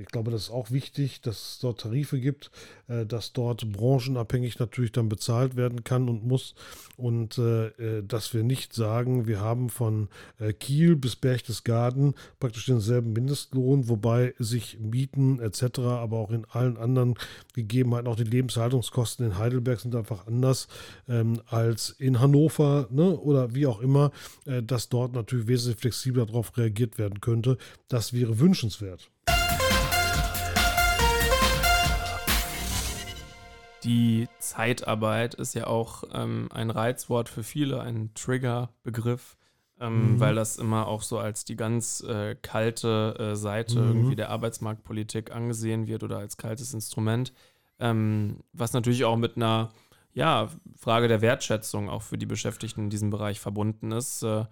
Ich 0.00 0.06
glaube, 0.06 0.30
das 0.30 0.44
ist 0.44 0.50
auch 0.50 0.70
wichtig, 0.70 1.20
dass 1.20 1.36
es 1.36 1.58
dort 1.60 1.80
Tarife 1.80 2.20
gibt, 2.20 2.50
dass 2.86 3.32
dort 3.32 3.70
branchenabhängig 3.72 4.58
natürlich 4.58 4.92
dann 4.92 5.08
bezahlt 5.08 5.56
werden 5.56 5.84
kann 5.84 6.08
und 6.08 6.24
muss 6.24 6.54
und 6.96 7.38
dass 7.38 8.34
wir 8.34 8.42
nicht 8.42 8.72
sagen, 8.72 9.26
wir 9.26 9.40
haben 9.40 9.68
von 9.68 10.08
Kiel 10.60 10.96
bis 10.96 11.16
Berchtesgaden 11.16 12.14
praktisch 12.40 12.66
denselben 12.66 13.12
Mindestlohn, 13.12 13.88
wobei 13.88 14.34
sich 14.38 14.78
Mieten 14.78 15.40
etc., 15.40 15.80
aber 15.80 16.18
auch 16.18 16.30
in 16.30 16.46
allen 16.46 16.76
anderen 16.76 17.14
Gegebenheiten 17.54 18.08
auch 18.08 18.16
die 18.16 18.24
Lebenshaltung 18.24 18.74
Verwaltungskosten 18.74 19.26
in 19.26 19.38
Heidelberg 19.38 19.80
sind 19.80 19.94
einfach 19.94 20.26
anders 20.26 20.68
ähm, 21.08 21.40
als 21.46 21.90
in 21.90 22.20
Hannover 22.20 22.88
ne, 22.90 23.16
oder 23.16 23.54
wie 23.54 23.66
auch 23.66 23.80
immer, 23.80 24.10
äh, 24.46 24.62
dass 24.62 24.88
dort 24.88 25.12
natürlich 25.12 25.46
wesentlich 25.46 25.80
flexibler 25.80 26.26
darauf 26.26 26.56
reagiert 26.56 26.98
werden 26.98 27.20
könnte. 27.20 27.56
Das 27.88 28.12
wäre 28.12 28.38
wünschenswert. 28.38 29.10
Die 33.84 34.28
Zeitarbeit 34.38 35.34
ist 35.34 35.54
ja 35.54 35.66
auch 35.66 36.04
ähm, 36.12 36.48
ein 36.52 36.70
Reizwort 36.70 37.28
für 37.28 37.42
viele, 37.42 37.80
ein 37.80 38.12
Triggerbegriff, 38.14 39.36
ähm, 39.78 40.14
mhm. 40.14 40.20
weil 40.20 40.34
das 40.34 40.56
immer 40.56 40.86
auch 40.88 41.02
so 41.02 41.18
als 41.18 41.44
die 41.44 41.56
ganz 41.56 42.00
äh, 42.00 42.34
kalte 42.34 43.16
äh, 43.18 43.36
Seite 43.36 43.80
mhm. 43.80 43.88
irgendwie 43.88 44.16
der 44.16 44.30
Arbeitsmarktpolitik 44.30 45.32
angesehen 45.32 45.86
wird 45.86 46.02
oder 46.02 46.18
als 46.18 46.36
kaltes 46.38 46.72
Instrument. 46.72 47.32
Ähm, 47.78 48.38
was 48.52 48.72
natürlich 48.72 49.04
auch 49.04 49.16
mit 49.16 49.36
einer 49.36 49.70
ja, 50.14 50.48
Frage 50.76 51.08
der 51.08 51.20
Wertschätzung 51.20 51.90
auch 51.90 52.02
für 52.02 52.16
die 52.16 52.26
Beschäftigten 52.26 52.84
in 52.84 52.90
diesem 52.90 53.10
Bereich 53.10 53.40
verbunden 53.40 53.92
ist. 53.92 54.22
Äh, 54.22 54.44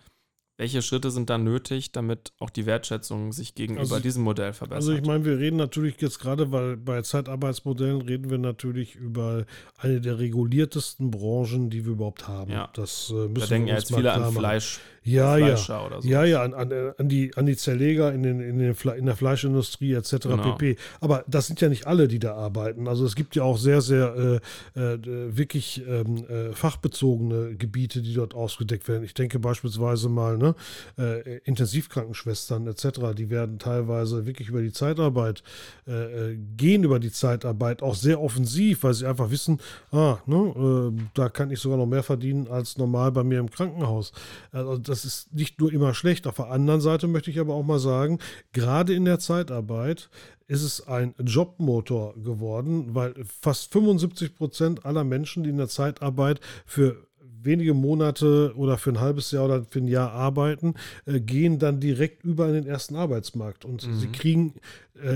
welche 0.62 0.80
Schritte 0.80 1.10
sind 1.10 1.28
da 1.28 1.38
nötig, 1.38 1.90
damit 1.90 2.32
auch 2.38 2.48
die 2.48 2.66
Wertschätzung 2.66 3.32
sich 3.32 3.56
gegenüber 3.56 3.80
also, 3.80 3.98
diesem 3.98 4.22
Modell 4.22 4.52
verbessert? 4.52 4.76
Also 4.76 4.92
ich 4.92 5.04
meine, 5.04 5.24
wir 5.24 5.36
reden 5.36 5.56
natürlich 5.56 6.00
jetzt 6.00 6.20
gerade, 6.20 6.52
weil 6.52 6.76
bei 6.76 7.02
Zeitarbeitsmodellen 7.02 8.00
reden 8.00 8.30
wir 8.30 8.38
natürlich 8.38 8.94
über 8.94 9.44
eine 9.76 10.00
der 10.00 10.20
reguliertesten 10.20 11.10
Branchen, 11.10 11.68
die 11.68 11.84
wir 11.84 11.94
überhaupt 11.94 12.28
haben. 12.28 12.52
Ja. 12.52 12.70
Das 12.74 13.10
äh, 13.10 13.14
müssen 13.14 13.34
da 13.40 13.46
denken 13.46 13.68
ja 13.68 13.74
jetzt 13.74 13.92
viele 13.92 14.12
an 14.12 14.32
Fleisch. 14.32 14.78
Ja, 15.04 15.36
ja. 15.36 15.56
oder 15.84 16.00
so. 16.00 16.08
Ja, 16.08 16.24
ja, 16.24 16.42
an, 16.42 16.54
an, 16.54 16.72
an, 16.96 17.08
die, 17.08 17.36
an 17.36 17.46
die 17.46 17.56
Zerleger 17.56 18.12
in, 18.12 18.22
den, 18.22 18.40
in, 18.40 18.58
den 18.58 18.76
in 18.96 19.06
der 19.06 19.16
Fleischindustrie 19.16 19.94
etc. 19.94 20.16
Genau. 20.22 20.54
pp. 20.54 20.76
Aber 21.00 21.24
das 21.26 21.48
sind 21.48 21.60
ja 21.60 21.68
nicht 21.68 21.86
alle, 21.86 22.06
die 22.06 22.20
da 22.20 22.34
arbeiten. 22.34 22.86
Also 22.86 23.04
es 23.04 23.16
gibt 23.16 23.34
ja 23.34 23.42
auch 23.42 23.58
sehr, 23.58 23.80
sehr 23.80 24.40
äh, 24.76 24.80
äh, 24.80 24.98
wirklich 25.36 25.82
ähm, 25.88 26.24
äh, 26.28 26.52
fachbezogene 26.52 27.56
Gebiete, 27.56 28.02
die 28.02 28.14
dort 28.14 28.34
ausgedeckt 28.34 28.86
werden. 28.88 29.02
Ich 29.02 29.14
denke 29.14 29.40
beispielsweise 29.40 30.08
mal 30.08 30.38
ne, 30.38 30.54
äh, 30.98 31.38
Intensivkrankenschwestern 31.38 32.66
etc. 32.68 33.14
Die 33.16 33.28
werden 33.28 33.58
teilweise 33.58 34.24
wirklich 34.26 34.48
über 34.48 34.62
die 34.62 34.72
Zeitarbeit, 34.72 35.42
äh, 35.88 36.32
äh, 36.32 36.38
gehen 36.56 36.84
über 36.84 37.00
die 37.00 37.10
Zeitarbeit 37.10 37.82
auch 37.82 37.96
sehr 37.96 38.20
offensiv, 38.20 38.84
weil 38.84 38.94
sie 38.94 39.06
einfach 39.06 39.30
wissen, 39.30 39.58
ah, 39.90 40.18
ne, 40.26 40.92
da 41.14 41.28
kann 41.28 41.50
ich 41.50 41.58
sogar 41.58 41.78
noch 41.78 41.86
mehr 41.86 42.02
verdienen 42.02 42.46
als 42.48 42.76
normal 42.76 43.10
bei 43.10 43.24
mir 43.24 43.40
im 43.40 43.50
Krankenhaus. 43.50 44.12
Also 44.52 44.91
das 44.92 45.06
ist 45.06 45.32
nicht 45.32 45.58
nur 45.58 45.72
immer 45.72 45.94
schlecht. 45.94 46.26
Auf 46.26 46.36
der 46.36 46.50
anderen 46.50 46.82
Seite 46.82 47.08
möchte 47.08 47.30
ich 47.30 47.40
aber 47.40 47.54
auch 47.54 47.62
mal 47.62 47.78
sagen, 47.78 48.18
gerade 48.52 48.92
in 48.92 49.06
der 49.06 49.18
Zeitarbeit 49.18 50.10
ist 50.48 50.62
es 50.62 50.86
ein 50.86 51.14
Jobmotor 51.18 52.14
geworden, 52.22 52.94
weil 52.94 53.14
fast 53.40 53.72
75 53.72 54.34
Prozent 54.34 54.84
aller 54.84 55.02
Menschen, 55.02 55.44
die 55.44 55.48
in 55.50 55.56
der 55.56 55.68
Zeitarbeit 55.68 56.40
für 56.66 57.06
wenige 57.40 57.72
Monate 57.72 58.52
oder 58.54 58.76
für 58.76 58.90
ein 58.90 59.00
halbes 59.00 59.30
Jahr 59.30 59.46
oder 59.46 59.64
für 59.64 59.78
ein 59.78 59.88
Jahr 59.88 60.12
arbeiten, 60.12 60.74
äh, 61.06 61.20
gehen 61.20 61.58
dann 61.58 61.80
direkt 61.80 62.22
über 62.22 62.48
in 62.48 62.52
den 62.52 62.66
ersten 62.66 62.94
Arbeitsmarkt. 62.94 63.64
Und 63.64 63.86
mhm. 63.86 63.98
sie 63.98 64.08
kriegen 64.08 64.54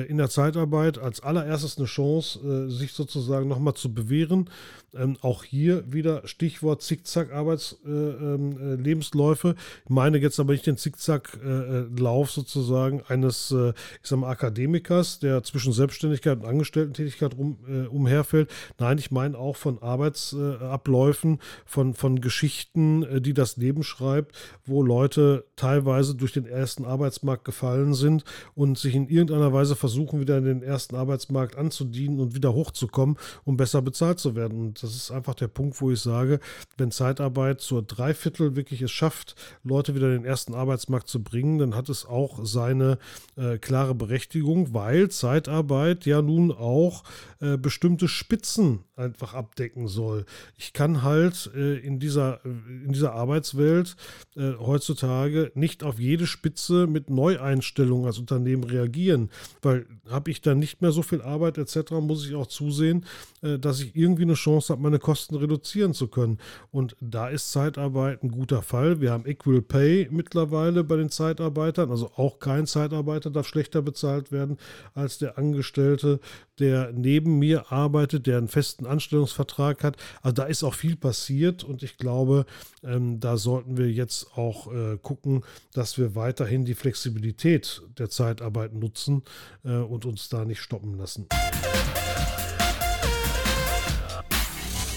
in 0.08 0.16
der 0.16 0.30
Zeitarbeit 0.30 0.98
als 0.98 1.20
allererstes 1.20 1.76
eine 1.76 1.86
Chance, 1.86 2.38
äh, 2.38 2.70
sich 2.70 2.92
sozusagen 2.92 3.46
nochmal 3.46 3.74
zu 3.74 3.92
bewähren. 3.92 4.48
Ähm, 4.94 5.18
auch 5.20 5.44
hier 5.44 5.84
wieder 5.92 6.26
Stichwort 6.26 6.80
Zickzack-Arbeitslebensläufe. 6.80 9.48
Äh, 9.48 9.50
ähm, 9.50 9.56
ich 9.84 9.90
meine 9.90 10.16
jetzt 10.18 10.40
aber 10.40 10.54
nicht 10.54 10.66
den 10.66 10.78
Zickzack-Lauf 10.78 12.30
sozusagen 12.30 13.02
eines, 13.08 13.52
ich 13.52 14.08
sag 14.08 14.18
mal, 14.18 14.30
Akademikers, 14.30 15.18
der 15.18 15.42
zwischen 15.42 15.74
Selbstständigkeit 15.74 16.38
und 16.38 16.46
Angestellten-Tätigkeit 16.46 17.36
rum, 17.36 17.58
umherfällt. 17.90 18.50
Nein, 18.78 18.96
ich 18.98 19.10
meine 19.10 19.36
auch 19.38 19.56
von 19.56 19.82
Arbeitsabläufen, 19.82 21.40
von, 21.66 21.92
von 21.94 22.20
Geschichten, 22.20 23.22
die 23.22 23.34
das 23.34 23.58
Leben 23.58 23.82
schreibt, 23.82 24.36
wo 24.64 24.82
Leute 24.82 25.44
teilweise 25.56 26.14
durch 26.14 26.32
den 26.32 26.46
ersten 26.46 26.84
Arbeitsmarkt 26.84 27.44
gefallen 27.44 27.94
sind 27.94 28.22
und 28.54 28.78
sich 28.78 28.94
in 28.94 29.08
irgendeiner 29.08 29.52
Weise 29.52 29.65
versuchen, 29.74 30.20
wieder 30.20 30.38
in 30.38 30.44
den 30.44 30.62
ersten 30.62 30.94
Arbeitsmarkt 30.94 31.56
anzudienen 31.56 32.20
und 32.20 32.34
wieder 32.34 32.54
hochzukommen, 32.54 33.16
um 33.44 33.56
besser 33.56 33.82
bezahlt 33.82 34.18
zu 34.18 34.36
werden. 34.36 34.58
Und 34.58 34.82
das 34.82 34.94
ist 34.94 35.10
einfach 35.10 35.34
der 35.34 35.48
Punkt, 35.48 35.80
wo 35.80 35.90
ich 35.90 36.00
sage, 36.00 36.40
wenn 36.76 36.90
Zeitarbeit 36.90 37.60
zur 37.60 37.82
Dreiviertel 37.82 38.54
wirklich 38.54 38.82
es 38.82 38.92
schafft, 38.92 39.34
Leute 39.64 39.94
wieder 39.94 40.06
in 40.08 40.22
den 40.22 40.24
ersten 40.24 40.54
Arbeitsmarkt 40.54 41.08
zu 41.08 41.22
bringen, 41.22 41.58
dann 41.58 41.74
hat 41.74 41.88
es 41.88 42.06
auch 42.06 42.44
seine 42.44 42.98
äh, 43.36 43.58
klare 43.58 43.94
Berechtigung, 43.94 44.74
weil 44.74 45.10
Zeitarbeit 45.10 46.06
ja 46.06 46.22
nun 46.22 46.52
auch 46.52 47.02
äh, 47.40 47.56
bestimmte 47.56 48.08
Spitzen 48.08 48.84
einfach 48.96 49.34
abdecken 49.34 49.88
soll. 49.88 50.24
Ich 50.56 50.72
kann 50.72 51.02
halt 51.02 51.50
äh, 51.54 51.76
in, 51.78 51.98
dieser, 51.98 52.44
in 52.44 52.92
dieser 52.92 53.12
Arbeitswelt 53.12 53.96
äh, 54.36 54.52
heutzutage 54.58 55.52
nicht 55.54 55.82
auf 55.84 55.98
jede 55.98 56.26
Spitze 56.26 56.86
mit 56.86 57.10
Neueinstellungen 57.10 58.06
als 58.06 58.18
Unternehmen 58.18 58.64
reagieren, 58.64 59.30
weil 59.66 59.84
habe 60.08 60.30
ich 60.30 60.40
dann 60.40 60.60
nicht 60.60 60.80
mehr 60.80 60.92
so 60.92 61.02
viel 61.02 61.20
Arbeit 61.20 61.58
etc., 61.58 61.90
muss 62.00 62.24
ich 62.24 62.36
auch 62.36 62.46
zusehen, 62.46 63.04
äh, 63.42 63.58
dass 63.58 63.80
ich 63.80 63.96
irgendwie 63.96 64.22
eine 64.22 64.34
Chance 64.34 64.72
habe, 64.72 64.80
meine 64.80 65.00
Kosten 65.00 65.34
reduzieren 65.34 65.92
zu 65.92 66.06
können. 66.06 66.38
Und 66.70 66.96
da 67.00 67.28
ist 67.28 67.50
Zeitarbeit 67.50 68.22
ein 68.22 68.30
guter 68.30 68.62
Fall. 68.62 69.00
Wir 69.00 69.10
haben 69.10 69.26
Equal 69.26 69.62
Pay 69.62 70.08
mittlerweile 70.12 70.84
bei 70.84 70.96
den 70.96 71.10
Zeitarbeitern, 71.10 71.90
also 71.90 72.12
auch 72.14 72.38
kein 72.38 72.66
Zeitarbeiter 72.66 73.30
darf 73.30 73.48
schlechter 73.48 73.82
bezahlt 73.82 74.30
werden 74.30 74.56
als 74.94 75.18
der 75.18 75.36
Angestellte, 75.36 76.20
der 76.58 76.92
neben 76.92 77.38
mir 77.38 77.70
arbeitet, 77.72 78.26
der 78.26 78.38
einen 78.38 78.48
festen 78.48 78.86
Anstellungsvertrag 78.86 79.84
hat. 79.84 79.96
Also 80.22 80.34
da 80.34 80.44
ist 80.44 80.64
auch 80.64 80.74
viel 80.74 80.96
passiert 80.96 81.64
und 81.64 81.82
ich 81.82 81.98
glaube, 81.98 82.46
ähm, 82.82 83.20
da 83.20 83.36
sollten 83.36 83.76
wir 83.76 83.90
jetzt 83.90 84.36
auch 84.36 84.72
äh, 84.72 84.98
gucken, 85.00 85.44
dass 85.72 85.98
wir 85.98 86.14
weiterhin 86.14 86.64
die 86.64 86.74
Flexibilität 86.74 87.82
der 87.98 88.10
Zeitarbeit 88.10 88.74
nutzen 88.74 89.22
äh, 89.64 89.76
und 89.76 90.04
uns 90.04 90.28
da 90.28 90.44
nicht 90.44 90.60
stoppen 90.60 90.96
lassen. 90.96 91.26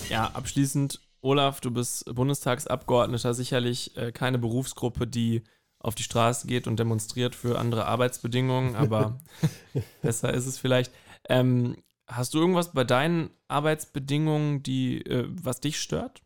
Ja, 0.10 0.26
abschließend, 0.34 1.02
Olaf, 1.22 1.62
du 1.62 1.70
bist 1.70 2.06
Bundestagsabgeordneter, 2.14 3.34
sicherlich 3.34 3.96
äh, 3.98 4.12
keine 4.12 4.40
Berufsgruppe, 4.40 5.06
die 5.06 5.44
auf 5.80 5.96
die 5.96 6.04
Straße 6.04 6.48
geht 6.48 6.68
und 6.68 6.80
demonstriert 6.80 7.36
für 7.36 7.60
andere 7.60 7.86
Arbeitsbedingungen, 7.86 8.76
aber 8.76 9.20
besser 10.02 10.34
ist 10.34 10.46
es 10.46 10.58
vielleicht. 10.58 10.92
Ähm, 11.30 11.78
hast 12.08 12.34
du 12.34 12.40
irgendwas 12.40 12.74
bei 12.74 12.84
deinen 12.84 13.30
Arbeitsbedingungen, 13.48 14.64
die, 14.64 15.06
äh, 15.06 15.26
was 15.30 15.62
dich 15.62 15.80
stört? 15.80 16.22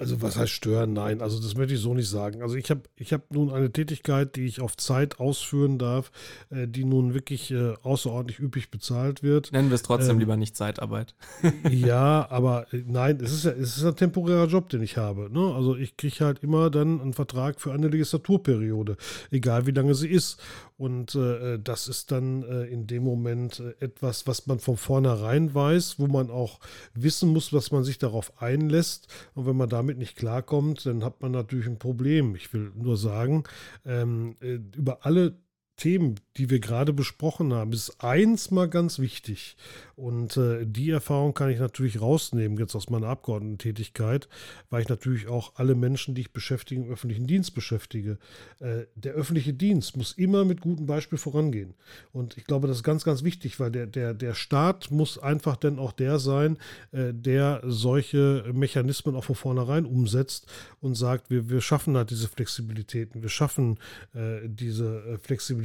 Also 0.00 0.22
was 0.22 0.36
heißt 0.36 0.52
stören? 0.52 0.92
Nein, 0.92 1.20
also 1.20 1.40
das 1.40 1.56
möchte 1.56 1.74
ich 1.74 1.80
so 1.80 1.92
nicht 1.92 2.08
sagen. 2.08 2.40
Also 2.40 2.54
ich 2.54 2.70
habe 2.70 2.82
ich 2.94 3.12
hab 3.12 3.32
nun 3.32 3.50
eine 3.50 3.72
Tätigkeit, 3.72 4.36
die 4.36 4.46
ich 4.46 4.60
auf 4.60 4.76
Zeit 4.76 5.18
ausführen 5.18 5.76
darf, 5.76 6.12
äh, 6.50 6.68
die 6.68 6.84
nun 6.84 7.14
wirklich 7.14 7.50
äh, 7.50 7.74
außerordentlich 7.82 8.38
üppig 8.38 8.70
bezahlt 8.70 9.24
wird. 9.24 9.50
Nennen 9.50 9.70
wir 9.70 9.74
es 9.74 9.82
trotzdem 9.82 10.12
ähm, 10.12 10.18
lieber 10.20 10.36
nicht 10.36 10.56
Zeitarbeit. 10.56 11.16
ja, 11.70 12.30
aber 12.30 12.72
äh, 12.72 12.84
nein, 12.86 13.18
es 13.20 13.32
ist 13.32 13.44
ja 13.44 13.50
es 13.50 13.76
ist 13.76 13.84
ein 13.84 13.96
temporärer 13.96 14.46
Job, 14.46 14.68
den 14.68 14.82
ich 14.82 14.96
habe. 14.96 15.30
Ne? 15.32 15.52
Also 15.52 15.74
ich 15.74 15.96
kriege 15.96 16.24
halt 16.24 16.44
immer 16.44 16.70
dann 16.70 17.00
einen 17.00 17.12
Vertrag 17.12 17.60
für 17.60 17.72
eine 17.72 17.88
Legislaturperiode, 17.88 18.96
egal 19.32 19.66
wie 19.66 19.72
lange 19.72 19.96
sie 19.96 20.08
ist. 20.08 20.40
Und 20.78 21.16
äh, 21.16 21.58
das 21.58 21.88
ist 21.88 22.12
dann 22.12 22.44
äh, 22.44 22.66
in 22.66 22.86
dem 22.86 23.02
Moment 23.02 23.58
äh, 23.58 23.84
etwas, 23.84 24.28
was 24.28 24.46
man 24.46 24.60
von 24.60 24.76
vornherein 24.76 25.52
weiß, 25.52 25.98
wo 25.98 26.06
man 26.06 26.30
auch 26.30 26.60
wissen 26.94 27.30
muss, 27.30 27.52
was 27.52 27.72
man 27.72 27.82
sich 27.82 27.98
darauf 27.98 28.40
einlässt. 28.40 29.08
Und 29.34 29.46
wenn 29.46 29.56
man 29.56 29.68
damit 29.68 29.98
nicht 29.98 30.16
klarkommt, 30.16 30.86
dann 30.86 31.02
hat 31.04 31.20
man 31.20 31.32
natürlich 31.32 31.66
ein 31.66 31.80
Problem. 31.80 32.36
Ich 32.36 32.52
will 32.52 32.70
nur 32.76 32.96
sagen, 32.96 33.42
ähm, 33.84 34.36
äh, 34.40 34.60
über 34.76 35.04
alle 35.04 35.36
Themen, 35.78 36.16
die 36.36 36.50
wir 36.50 36.60
gerade 36.60 36.92
besprochen 36.92 37.54
haben, 37.54 37.72
ist 37.72 38.02
eins 38.02 38.50
mal 38.50 38.68
ganz 38.68 38.98
wichtig. 38.98 39.56
Und 39.96 40.36
äh, 40.36 40.64
die 40.64 40.90
Erfahrung 40.90 41.34
kann 41.34 41.50
ich 41.50 41.58
natürlich 41.58 42.00
rausnehmen, 42.00 42.58
jetzt 42.58 42.76
aus 42.76 42.90
meiner 42.90 43.08
Abgeordnetentätigkeit, 43.08 44.28
weil 44.70 44.82
ich 44.82 44.88
natürlich 44.88 45.26
auch 45.26 45.54
alle 45.56 45.74
Menschen, 45.74 46.14
die 46.14 46.20
ich 46.20 46.32
beschäftige, 46.32 46.82
im 46.82 46.90
öffentlichen 46.90 47.26
Dienst 47.26 47.54
beschäftige. 47.54 48.18
Äh, 48.60 48.84
der 48.94 49.14
öffentliche 49.14 49.54
Dienst 49.54 49.96
muss 49.96 50.12
immer 50.12 50.44
mit 50.44 50.60
gutem 50.60 50.86
Beispiel 50.86 51.18
vorangehen. 51.18 51.74
Und 52.12 52.36
ich 52.36 52.44
glaube, 52.44 52.68
das 52.68 52.78
ist 52.78 52.84
ganz, 52.84 53.02
ganz 53.02 53.24
wichtig, 53.24 53.58
weil 53.58 53.72
der, 53.72 53.86
der, 53.86 54.14
der 54.14 54.34
Staat 54.34 54.90
muss 54.90 55.18
einfach 55.18 55.56
dann 55.56 55.78
auch 55.78 55.92
der 55.92 56.18
sein, 56.18 56.58
äh, 56.92 57.12
der 57.12 57.62
solche 57.64 58.44
Mechanismen 58.52 59.16
auch 59.16 59.24
von 59.24 59.36
vornherein 59.36 59.86
umsetzt 59.86 60.46
und 60.80 60.94
sagt, 60.94 61.30
wir, 61.30 61.50
wir 61.50 61.60
schaffen 61.60 61.96
halt 61.96 62.10
diese 62.10 62.28
Flexibilitäten, 62.28 63.22
wir 63.22 63.28
schaffen 63.30 63.78
äh, 64.14 64.48
diese 64.48 64.98
äh, 65.00 65.18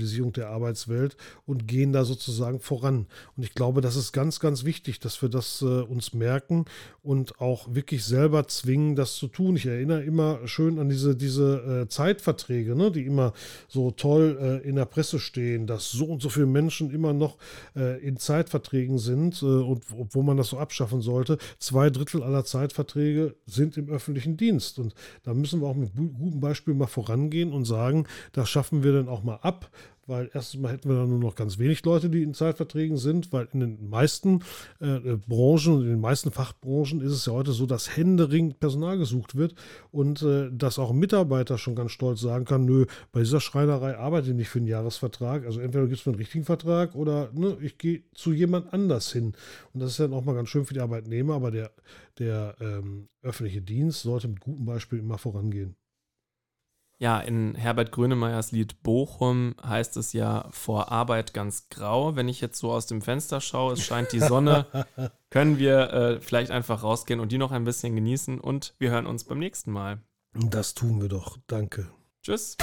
Flexibilisierung 0.04 0.34
der 0.34 0.50
Arbeitswelt 0.50 1.16
und 1.46 1.68
gehen 1.68 1.94
da 1.94 2.04
sozusagen 2.04 2.60
voran. 2.60 3.08
Und 3.36 3.44
ich 3.44 3.54
glaube, 3.54 3.82
das 3.82 3.96
ist 3.96 4.12
ganz 4.12 4.40
ganz, 4.40 4.64
wichtig, 4.64 5.00
dass 5.00 5.22
wir 5.22 5.30
das 5.30 5.62
äh, 5.62 5.66
uns 5.66 6.14
merken 6.14 6.66
und 7.02 7.42
auch 7.42 7.74
wirklich 7.74 8.04
selber 8.06 8.48
zwingen, 8.48 8.96
das 8.96 9.16
zu 9.16 9.28
tun. 9.28 9.56
Ich 9.56 9.66
erinnere 9.66 10.04
immer 10.04 10.48
schön 10.48 10.80
an 10.80 10.90
diese, 10.90 11.16
diese 11.16 11.84
äh, 11.84 11.88
Zeitverträge, 11.88 12.76
ne, 12.76 12.92
die 12.92 13.06
immer 13.06 13.34
so 13.68 13.92
toll 13.92 14.38
äh, 14.40 14.68
in 14.68 14.76
der 14.76 14.86
Presse 14.86 15.20
stehen, 15.20 15.68
dass 15.68 15.92
so 15.92 16.06
und 16.06 16.22
so 16.22 16.30
viele 16.30 16.46
Menschen 16.46 16.92
immer 16.92 17.14
noch 17.14 17.38
äh, 17.76 18.00
in 18.06 18.18
Zeitverträgen 18.18 19.00
sind 19.00 19.42
äh, 19.42 19.46
und 19.46 19.84
obwohl 19.98 20.24
man 20.24 20.38
das 20.38 20.50
so 20.50 20.58
abschaffen 20.58 21.02
sollte. 21.02 21.38
Zwei 21.60 21.90
Drittel 21.90 22.24
aller 22.24 22.46
Zeitverträge 22.46 23.36
sind 23.46 23.76
im 23.78 23.90
öffentlichen 23.90 24.38
Dienst. 24.38 24.80
Und 24.80 24.94
da 25.24 25.34
müssen 25.34 25.62
wir 25.62 25.68
auch 25.68 25.76
mit 25.76 25.94
gutem 25.96 26.40
Beispiel 26.40 26.74
mal 26.74 26.88
vorangehen 26.88 27.52
und 27.52 27.66
sagen, 27.66 28.06
das 28.32 28.50
schaffen 28.50 28.84
wir 28.84 28.94
dann 28.94 29.10
auch 29.10 29.24
mal 29.24 29.40
ab 29.42 29.70
weil 30.08 30.30
erstens 30.34 30.62
mal 30.62 30.72
hätten 30.72 30.90
wir 30.90 30.96
dann 30.96 31.10
nur 31.10 31.20
noch 31.20 31.36
ganz 31.36 31.60
wenig 31.60 31.84
Leute, 31.86 32.10
die 32.10 32.24
in 32.24 32.34
Zeitverträgen 32.34 32.98
sind, 32.98 33.32
weil 33.32 33.48
in 33.54 33.60
den 33.62 33.90
meisten 33.90 34.42
äh, 34.82 34.96
äh, 34.96 35.18
Branchen 35.28 35.76
und 35.76 35.82
in 35.84 35.90
den 35.90 36.02
meisten 36.02 36.32
Fachbranchen 36.32 37.02
ist 37.02 37.12
es 37.12 37.26
ja 37.26 37.34
heute 37.34 37.52
so, 37.52 37.66
dass 37.66 37.96
händeringend 37.96 38.60
Personal 38.60 38.98
gesucht 38.98 39.36
wird 39.36 39.56
und 39.92 40.22
äh, 40.22 40.50
dass 40.52 40.80
auch 40.80 40.94
Mitarbeiter 40.94 41.58
schon 41.58 41.76
ganz 41.76 41.92
stolz 41.92 42.22
sagen 42.22 42.46
kann, 42.46 42.66
nö, 42.66 42.86
bei 43.12 43.22
dieser 43.22 43.40
Schreinerei 43.40 43.98
arbeite 43.98 44.30
ich 44.30 44.36
nicht 44.36 44.50
für 44.50 44.60
einen 44.60 44.68
Jahresvertrag, 44.68 45.46
also 45.46 45.60
entweder 45.60 45.88
gibt 45.88 46.00
es 46.00 46.08
einen 46.08 46.16
richtigen 46.16 46.46
Vertrag 46.46 46.96
oder 46.96 47.32
ne, 47.34 47.58
ich 47.62 47.78
gehe 47.78 48.04
zu 48.14 48.34
jemand 48.34 48.74
anders 48.74 49.12
hin 49.12 49.34
und 49.74 49.80
das 49.80 49.92
ist 49.92 50.00
dann 50.00 50.14
auch 50.14 50.24
mal 50.24 50.36
ganz 50.36 50.50
schön 50.50 50.66
für 50.66 50.74
die 50.74 50.82
Arbeitnehmer, 50.82 51.36
aber 51.36 51.52
der, 51.52 51.72
der 52.20 52.56
ähm, 52.60 53.08
öffentliche 53.22 53.62
Dienst 53.62 54.02
sollte 54.02 54.28
mit 54.28 54.42
gutem 54.42 54.66
Beispiel 54.66 55.00
immer 55.00 55.18
vorangehen. 55.18 55.76
Ja, 57.04 57.20
in 57.20 57.54
Herbert 57.56 57.92
Grönemeyers 57.92 58.54
Lied 58.54 58.82
Bochum 58.82 59.56
heißt 59.62 59.98
es 59.98 60.14
ja 60.14 60.48
vor 60.52 60.90
Arbeit 60.90 61.34
ganz 61.34 61.68
grau. 61.68 62.16
Wenn 62.16 62.30
ich 62.30 62.40
jetzt 62.40 62.58
so 62.58 62.72
aus 62.72 62.86
dem 62.86 63.02
Fenster 63.02 63.42
schaue, 63.42 63.74
es 63.74 63.84
scheint 63.84 64.14
die 64.14 64.22
Sonne, 64.22 64.68
können 65.30 65.60
wir 65.60 65.92
äh, 65.92 66.22
vielleicht 66.22 66.50
einfach 66.50 66.82
rausgehen 66.82 67.20
und 67.20 67.34
die 67.34 67.38
noch 67.38 67.52
ein 67.52 67.66
bisschen 67.66 67.94
genießen 67.94 68.40
und 68.40 68.74
wir 68.80 68.92
hören 68.92 69.06
uns 69.06 69.26
beim 69.26 69.40
nächsten 69.40 69.74
Mal. 69.74 70.00
Das 70.34 70.76
tun 70.76 71.02
wir 71.02 71.10
doch. 71.10 71.38
Danke. 71.46 71.90
Tschüss. 72.22 72.56